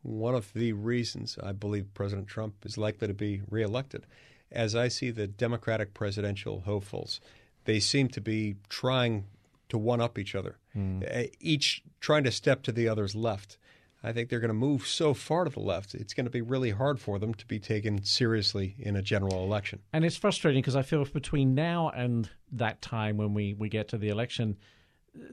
one 0.01 0.35
of 0.35 0.53
the 0.53 0.73
reasons 0.73 1.37
I 1.41 1.51
believe 1.51 1.93
President 1.93 2.27
Trump 2.27 2.65
is 2.65 2.77
likely 2.77 3.07
to 3.07 3.13
be 3.13 3.41
reelected. 3.49 4.05
As 4.51 4.75
I 4.75 4.87
see 4.87 5.11
the 5.11 5.27
Democratic 5.27 5.93
presidential 5.93 6.61
hopefuls, 6.61 7.19
they 7.65 7.81
seem 7.81 8.07
to 8.09 8.21
be 8.21 8.55
trying 8.69 9.25
to 9.69 9.77
one 9.77 10.01
up 10.01 10.17
each 10.17 10.35
other, 10.35 10.57
mm. 10.75 11.29
each 11.39 11.83
trying 11.99 12.23
to 12.23 12.31
step 12.31 12.63
to 12.63 12.71
the 12.71 12.87
other's 12.87 13.15
left. 13.15 13.57
I 14.03 14.13
think 14.13 14.29
they're 14.29 14.39
going 14.39 14.49
to 14.49 14.53
move 14.53 14.87
so 14.87 15.13
far 15.13 15.43
to 15.43 15.49
the 15.49 15.59
left, 15.59 15.95
it's 15.95 16.13
going 16.13 16.25
to 16.25 16.31
be 16.31 16.41
really 16.41 16.69
hard 16.69 16.99
for 16.99 17.17
them 17.19 17.33
to 17.33 17.45
be 17.45 17.59
taken 17.59 18.03
seriously 18.03 18.75
in 18.79 18.95
a 18.95 19.01
general 19.01 19.43
election. 19.43 19.79
And 19.91 20.05
it's 20.05 20.15
frustrating 20.15 20.61
because 20.61 20.75
I 20.75 20.83
feel 20.83 21.03
between 21.05 21.55
now 21.55 21.89
and 21.89 22.29
that 22.51 22.81
time 22.81 23.17
when 23.17 23.33
we, 23.33 23.53
we 23.53 23.69
get 23.69 23.87
to 23.89 23.97
the 23.97 24.09
election, 24.09 24.57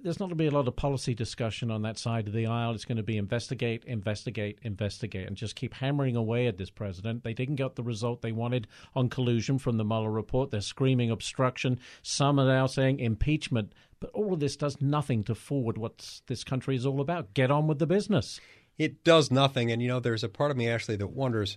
there's 0.03 0.19
not 0.19 0.27
going 0.27 0.39
to 0.39 0.43
be 0.43 0.47
a 0.47 0.51
lot 0.51 0.67
of 0.67 0.77
policy 0.77 1.15
discussion 1.15 1.71
on 1.71 1.83
that 1.83 1.99
side 1.99 2.27
of 2.27 2.33
the 2.33 2.47
aisle. 2.47 2.75
It's 2.75 2.85
going 2.85 2.97
to 2.97 3.03
be 3.03 3.19
investigate, 3.19 3.85
investigate, 3.85 4.59
investigate, 4.63 5.27
and 5.27 5.37
just 5.37 5.57
keep 5.57 5.75
hammering 5.75 6.17
away 6.17 6.47
at 6.47 6.57
this 6.57 6.71
president. 6.71 7.23
They 7.23 7.35
didn't 7.35 7.57
get 7.57 7.77
the 7.77 7.83
result 7.83 8.23
they 8.23 8.33
wanted 8.33 8.67
on 8.95 9.09
collusion 9.09 9.59
from 9.59 9.77
the 9.77 9.85
Mueller 9.85 10.11
report. 10.11 10.51
They're 10.51 10.61
screaming 10.61 11.11
obstruction. 11.11 11.79
Some 12.03 12.41
are 12.41 12.47
now 12.47 12.67
saying 12.67 13.01
impeachment. 13.01 13.73
But 14.05 14.11
all 14.13 14.35
of 14.35 14.41
this 14.41 14.55
does 14.55 14.83
nothing 14.83 15.25
to 15.25 15.35
forward 15.35 15.79
what 15.79 16.21
this 16.27 16.45
country 16.45 16.77
is 16.77 16.85
all 16.85 17.01
about. 17.01 17.33
Get 17.33 17.51
on 17.51 17.67
with 17.67 17.79
the 17.79 17.87
business. 17.87 18.39
It 18.77 19.03
does 19.03 19.31
nothing. 19.31 19.73
And, 19.73 19.81
you 19.81 19.89
know, 19.89 19.99
there's 19.99 20.23
a 20.23 20.29
part 20.29 20.51
of 20.51 20.59
me, 20.59 20.69
Ashley, 20.69 20.97
that 20.97 21.07
wonders 21.07 21.57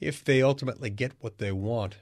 if 0.00 0.24
they 0.24 0.40
ultimately 0.40 0.88
get 0.88 1.12
what 1.20 1.36
they 1.36 1.52
want, 1.52 1.96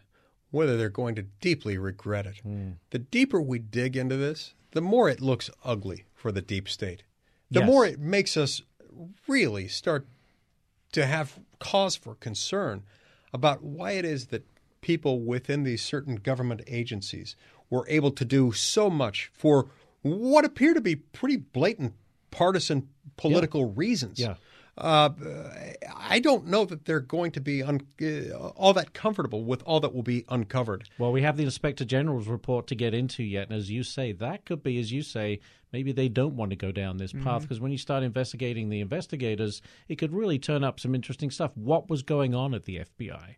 whether 0.53 0.76
they're 0.76 0.90
going 0.90 1.16
to 1.16 1.22
deeply 1.40 1.76
regret 1.76 2.24
it. 2.24 2.40
Mm. 2.46 2.74
The 2.90 3.00
deeper 3.00 3.42
we 3.42 3.59
dig 3.59 3.96
into 3.96 4.16
this, 4.16 4.55
the 4.70 4.81
more 4.81 5.11
it 5.11 5.20
looks 5.20 5.50
ugly 5.64 6.05
for 6.14 6.31
the 6.31 6.40
deep 6.40 6.68
state. 6.68 7.03
The 7.50 7.59
yes. 7.59 7.66
more 7.66 7.85
it 7.85 7.98
makes 7.98 8.37
us 8.37 8.62
really 9.26 9.66
start 9.66 10.07
to 10.92 11.05
have 11.05 11.40
cause 11.59 11.96
for 11.96 12.14
concern 12.14 12.85
about 13.33 13.64
why 13.64 13.92
it 13.92 14.05
is 14.05 14.26
that 14.26 14.46
people 14.83 15.18
within 15.18 15.64
these 15.64 15.83
certain 15.83 16.14
government 16.14 16.62
agencies 16.68 17.35
were 17.70 17.87
able 17.88 18.11
to 18.11 18.24
do 18.24 18.53
so 18.53 18.88
much 18.88 19.31
for 19.33 19.68
what 20.03 20.45
appear 20.45 20.75
to 20.75 20.81
be 20.81 20.97
pretty 20.97 21.37
blatant 21.37 21.95
partisan 22.31 22.89
political 23.17 23.61
yeah. 23.63 23.73
reasons. 23.75 24.19
Yeah. 24.19 24.35
Uh, 24.79 25.11
I 25.95 26.21
don't 26.21 26.47
know 26.47 26.65
that 26.65 26.87
they're 26.87 27.01
going 27.01 27.33
to 27.33 27.41
be 27.41 27.63
un- 27.63 27.87
uh, 28.01 28.35
all 28.35 28.73
that 28.73 28.95
comfortable 28.95 29.45
with 29.45 29.63
all 29.65 29.81
that 29.81 29.95
will 29.95 30.03
be 30.03 30.25
uncovered. 30.31 30.89
Well, 30.99 31.13
we 31.13 31.21
have 31.21 31.37
the 31.37 31.45
Inspector 31.45 31.85
General's 31.85 32.29
report 32.29 32.67
to 32.69 32.75
get 32.75 32.95
into 32.95 33.23
yet, 33.23 33.49
and 33.51 33.59
as 33.59 33.71
you 33.71 33.83
say, 33.83 34.13
that 34.13 34.47
could 34.47 34.63
be, 34.63 34.79
as 34.79 34.91
you 34.91 35.03
say, 35.03 35.41
maybe 35.73 35.93
they 35.93 36.09
don't 36.09 36.37
want 36.37 36.51
to 36.51 36.57
go 36.57 36.73
down 36.73 36.97
this 36.97 37.13
mm-hmm. 37.13 37.25
path 37.25 37.43
because 37.43 37.61
when 37.61 37.73
you 37.73 37.79
start 37.79 38.03
investigating 38.03 38.71
the 38.71 38.81
investigators, 38.81 39.61
it 39.89 39.97
could 39.97 40.15
really 40.15 40.39
turn 40.39 40.65
up 40.65 40.81
some 40.81 40.95
interesting 40.95 41.31
stuff. 41.31 41.51
What 41.57 41.91
was 41.91 42.03
going 42.03 42.35
on 42.35 42.55
at 42.55 42.65
the 42.65 42.81
FBI? 42.99 43.37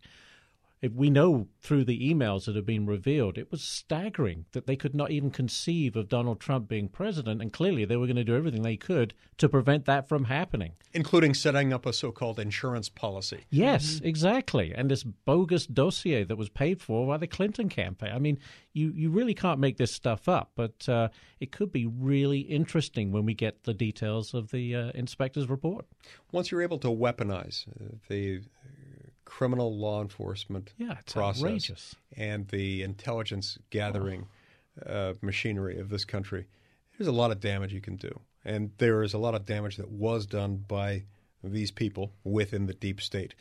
We 0.91 1.09
know 1.09 1.47
through 1.61 1.85
the 1.85 2.13
emails 2.13 2.45
that 2.45 2.55
have 2.55 2.65
been 2.65 2.85
revealed, 2.85 3.37
it 3.37 3.49
was 3.49 3.63
staggering 3.63 4.45
that 4.51 4.67
they 4.67 4.75
could 4.75 4.93
not 4.93 5.11
even 5.11 5.31
conceive 5.31 5.95
of 5.95 6.09
Donald 6.09 6.41
Trump 6.41 6.67
being 6.67 6.89
president, 6.89 7.41
and 7.41 7.53
clearly 7.53 7.85
they 7.85 7.95
were 7.95 8.05
going 8.05 8.17
to 8.17 8.23
do 8.23 8.35
everything 8.35 8.63
they 8.63 8.75
could 8.75 9.13
to 9.37 9.47
prevent 9.47 9.85
that 9.85 10.09
from 10.09 10.25
happening, 10.25 10.73
including 10.93 11.33
setting 11.33 11.71
up 11.71 11.85
a 11.85 11.93
so-called 11.93 12.39
insurance 12.39 12.89
policy. 12.89 13.45
Yes, 13.49 13.95
mm-hmm. 13.95 14.07
exactly, 14.07 14.73
and 14.73 14.91
this 14.91 15.03
bogus 15.03 15.65
dossier 15.65 16.23
that 16.25 16.35
was 16.35 16.49
paid 16.49 16.81
for 16.81 17.07
by 17.07 17.17
the 17.17 17.27
Clinton 17.27 17.69
campaign. 17.69 18.11
I 18.13 18.19
mean, 18.19 18.37
you 18.73 18.91
you 18.93 19.09
really 19.09 19.33
can't 19.33 19.59
make 19.59 19.77
this 19.77 19.93
stuff 19.93 20.27
up, 20.27 20.51
but 20.55 20.87
uh, 20.89 21.07
it 21.39 21.51
could 21.51 21.71
be 21.71 21.85
really 21.85 22.39
interesting 22.39 23.11
when 23.11 23.25
we 23.25 23.33
get 23.33 23.63
the 23.63 23.73
details 23.73 24.33
of 24.33 24.51
the 24.51 24.75
uh, 24.75 24.91
inspector's 24.95 25.49
report. 25.49 25.85
Once 26.31 26.51
you're 26.51 26.61
able 26.61 26.79
to 26.79 26.89
weaponize 26.89 27.67
uh, 27.69 27.95
the 28.09 28.41
criminal 29.25 29.77
law 29.77 30.01
enforcement 30.01 30.73
yeah, 30.77 30.97
process 31.11 31.43
outrageous. 31.43 31.95
and 32.17 32.47
the 32.49 32.83
intelligence 32.83 33.57
gathering 33.69 34.27
oh. 34.85 34.91
uh, 34.91 35.13
machinery 35.21 35.79
of 35.79 35.89
this 35.89 36.05
country, 36.05 36.45
there's 36.97 37.07
a 37.07 37.11
lot 37.11 37.31
of 37.31 37.39
damage 37.39 37.73
you 37.73 37.81
can 37.81 37.95
do. 37.95 38.19
And 38.45 38.71
there 38.77 39.03
is 39.03 39.13
a 39.13 39.17
lot 39.17 39.35
of 39.35 39.45
damage 39.45 39.77
that 39.77 39.89
was 39.89 40.25
done 40.25 40.65
by 40.67 41.03
these 41.43 41.71
people 41.71 42.13
within 42.23 42.65
the 42.65 42.73
deep 42.73 43.01
state. 43.01 43.35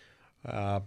Uh, 0.44 0.80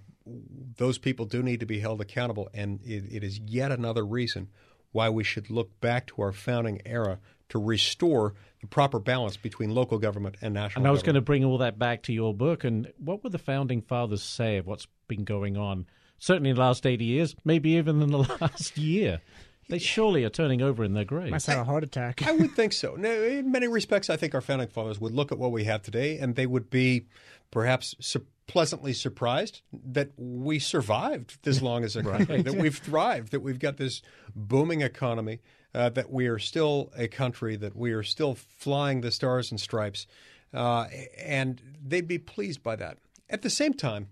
those 0.77 0.97
people 0.97 1.25
do 1.25 1.43
need 1.43 1.59
to 1.59 1.65
be 1.65 1.79
held 1.79 2.01
accountable, 2.01 2.49
and 2.53 2.81
it, 2.83 3.05
it 3.11 3.23
is 3.23 3.39
yet 3.39 3.71
another 3.71 4.05
reason 4.05 4.49
why 4.91 5.09
we 5.09 5.23
should 5.23 5.49
look 5.49 5.79
back 5.81 6.07
to 6.07 6.21
our 6.21 6.31
founding 6.31 6.81
era 6.85 7.19
to 7.49 7.59
restore 7.59 8.33
the 8.61 8.67
proper 8.67 8.99
balance 8.99 9.37
between 9.37 9.69
local 9.69 9.97
government 9.99 10.35
and 10.41 10.53
national. 10.53 10.81
And 10.81 10.87
I 10.87 10.91
was 10.91 11.01
government. 11.01 11.05
going 11.05 11.15
to 11.15 11.25
bring 11.25 11.45
all 11.45 11.57
that 11.59 11.77
back 11.77 12.03
to 12.03 12.13
your 12.13 12.33
book. 12.33 12.63
And 12.63 12.91
what 12.97 13.23
would 13.23 13.31
the 13.31 13.37
founding 13.37 13.81
fathers 13.81 14.23
say 14.23 14.57
of 14.57 14.65
what's 14.65 14.87
been 15.07 15.23
going 15.23 15.57
on? 15.57 15.85
Certainly 16.17 16.51
in 16.51 16.55
the 16.55 16.61
last 16.61 16.85
eighty 16.85 17.05
years, 17.05 17.35
maybe 17.43 17.71
even 17.71 18.01
in 18.01 18.09
the 18.11 18.17
last 18.41 18.77
year. 18.77 19.21
They 19.67 19.79
surely 19.79 20.23
are 20.23 20.29
turning 20.29 20.61
over 20.61 20.83
in 20.83 20.93
their 20.93 21.05
graves. 21.05 21.31
Must 21.31 21.47
have 21.47 21.59
a 21.59 21.63
heart 21.63 21.83
attack. 21.83 22.21
I 22.25 22.31
would 22.33 22.51
think 22.51 22.71
so. 22.71 22.95
Now, 22.95 23.09
in 23.09 23.51
many 23.51 23.67
respects, 23.67 24.11
I 24.11 24.15
think 24.15 24.35
our 24.35 24.41
founding 24.41 24.67
fathers 24.67 24.99
would 24.99 25.11
look 25.11 25.31
at 25.31 25.39
what 25.39 25.51
we 25.51 25.63
have 25.63 25.81
today 25.81 26.19
and 26.19 26.35
they 26.35 26.45
would 26.45 26.69
be 26.69 27.07
perhaps 27.49 27.95
su- 27.99 28.27
pleasantly 28.45 28.93
surprised 28.93 29.61
that 29.73 30.11
we 30.17 30.59
survived 30.59 31.39
this 31.41 31.63
long 31.63 31.83
as 31.83 31.95
a 31.95 32.03
country, 32.03 32.35
right. 32.35 32.45
that 32.45 32.53
we've 32.55 32.77
thrived, 32.77 33.31
that 33.31 33.39
we've 33.39 33.57
got 33.57 33.77
this 33.77 34.03
booming 34.35 34.81
economy, 34.81 35.39
uh, 35.75 35.89
that 35.89 36.09
we 36.09 36.27
are 36.27 36.39
still 36.39 36.91
a 36.97 37.07
country, 37.07 37.57
that 37.57 37.75
we 37.75 37.91
are 37.91 38.03
still 38.03 38.35
flying 38.35 39.01
the 39.01 39.11
stars 39.11 39.51
and 39.51 39.59
stripes, 39.59 40.07
uh, 40.53 40.85
and 41.17 41.61
they'd 41.85 42.07
be 42.07 42.17
pleased 42.17 42.63
by 42.63 42.77
that. 42.77 42.97
At 43.29 43.41
the 43.41 43.49
same 43.49 43.73
time, 43.73 44.07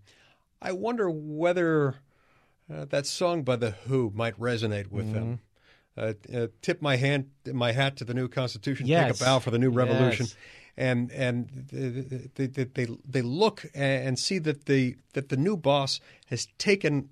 I 0.62 0.74
wonder 0.74 1.10
whether 1.10 1.96
uh, 2.72 2.86
that 2.86 3.06
song 3.06 3.44
by 3.44 3.56
the 3.56 3.72
Who 3.88 4.12
might 4.14 4.38
resonate 4.38 4.92
with 4.92 5.06
mm-hmm. 5.06 5.14
them. 5.14 5.40
Uh, 5.96 6.14
uh, 6.36 6.48
tip 6.62 6.82
my 6.82 6.98
hand, 6.98 7.30
my 7.46 7.72
hat 7.72 7.96
to 7.98 8.04
the 8.04 8.14
new 8.14 8.28
Constitution. 8.28 8.88
Yes. 8.88 9.20
Take 9.20 9.22
a 9.22 9.26
bow 9.26 9.40
for 9.40 9.52
the 9.52 9.60
new 9.60 9.70
revolution. 9.70 10.26
Yes. 10.26 10.36
And 10.76 11.12
and 11.12 11.68
they, 11.72 12.48
they, 12.48 12.64
they, 12.64 12.88
they 13.08 13.22
look 13.22 13.64
and 13.76 14.18
see 14.18 14.40
that 14.40 14.66
the 14.66 14.96
that 15.14 15.30
the 15.30 15.38
new 15.38 15.56
boss 15.56 16.00
has 16.28 16.48
taken 16.58 17.10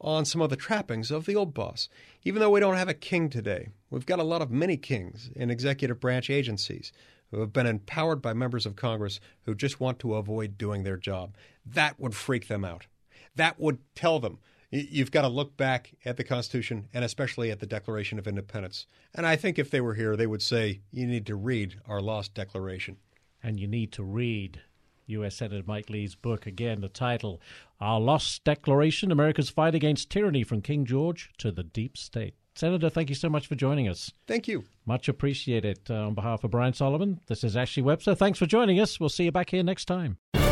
on 0.00 0.24
some 0.24 0.40
of 0.40 0.50
the 0.50 0.56
trappings 0.56 1.10
of 1.10 1.26
the 1.26 1.36
old 1.36 1.54
boss. 1.54 1.88
Even 2.24 2.40
though 2.40 2.50
we 2.50 2.60
don't 2.60 2.76
have 2.76 2.88
a 2.88 2.94
king 2.94 3.28
today, 3.30 3.68
we've 3.90 4.06
got 4.06 4.18
a 4.18 4.24
lot 4.24 4.42
of 4.42 4.50
mini 4.50 4.76
kings 4.76 5.30
in 5.34 5.50
executive 5.50 6.00
branch 6.00 6.30
agencies 6.30 6.92
who 7.30 7.40
have 7.40 7.52
been 7.52 7.66
empowered 7.66 8.22
by 8.22 8.32
members 8.32 8.66
of 8.66 8.76
Congress 8.76 9.20
who 9.44 9.54
just 9.54 9.80
want 9.80 9.98
to 9.98 10.14
avoid 10.14 10.58
doing 10.58 10.82
their 10.82 10.96
job. 10.96 11.34
That 11.64 11.98
would 11.98 12.14
freak 12.14 12.48
them 12.48 12.64
out. 12.64 12.86
That 13.34 13.58
would 13.58 13.78
tell 13.94 14.20
them 14.20 14.38
you've 14.70 15.10
got 15.10 15.22
to 15.22 15.28
look 15.28 15.56
back 15.56 15.94
at 16.04 16.16
the 16.16 16.24
Constitution 16.24 16.88
and 16.92 17.04
especially 17.04 17.50
at 17.50 17.60
the 17.60 17.66
Declaration 17.66 18.18
of 18.18 18.26
Independence. 18.26 18.86
And 19.14 19.26
I 19.26 19.36
think 19.36 19.58
if 19.58 19.70
they 19.70 19.80
were 19.80 19.94
here, 19.94 20.16
they 20.16 20.26
would 20.26 20.42
say, 20.42 20.80
you 20.90 21.06
need 21.06 21.26
to 21.26 21.36
read 21.36 21.80
our 21.86 22.00
lost 22.00 22.34
Declaration. 22.34 22.96
And 23.42 23.60
you 23.60 23.66
need 23.66 23.92
to 23.92 24.02
read 24.02 24.62
U.S. 25.06 25.36
Senator 25.36 25.62
Mike 25.66 25.90
Lee's 25.90 26.14
book. 26.14 26.46
Again, 26.46 26.80
the 26.80 26.88
title 26.88 27.40
Our 27.80 28.00
Lost 28.00 28.44
Declaration 28.44 29.10
America's 29.10 29.50
Fight 29.50 29.74
Against 29.74 30.10
Tyranny 30.10 30.44
from 30.44 30.60
King 30.60 30.84
George 30.84 31.30
to 31.38 31.50
the 31.50 31.62
Deep 31.62 31.96
State. 31.96 32.34
Senator, 32.56 32.88
thank 32.88 33.08
you 33.08 33.16
so 33.16 33.28
much 33.28 33.46
for 33.48 33.56
joining 33.56 33.88
us. 33.88 34.12
Thank 34.28 34.46
you. 34.46 34.64
Much 34.86 35.08
appreciated. 35.08 35.80
Uh, 35.90 36.06
on 36.06 36.14
behalf 36.14 36.44
of 36.44 36.52
Brian 36.52 36.72
Solomon, 36.72 37.20
this 37.26 37.42
is 37.42 37.56
Ashley 37.56 37.82
Webster. 37.82 38.14
Thanks 38.14 38.38
for 38.38 38.46
joining 38.46 38.78
us. 38.78 39.00
We'll 39.00 39.08
see 39.08 39.24
you 39.24 39.32
back 39.32 39.50
here 39.50 39.62
next 39.64 39.86
time. 39.86 40.18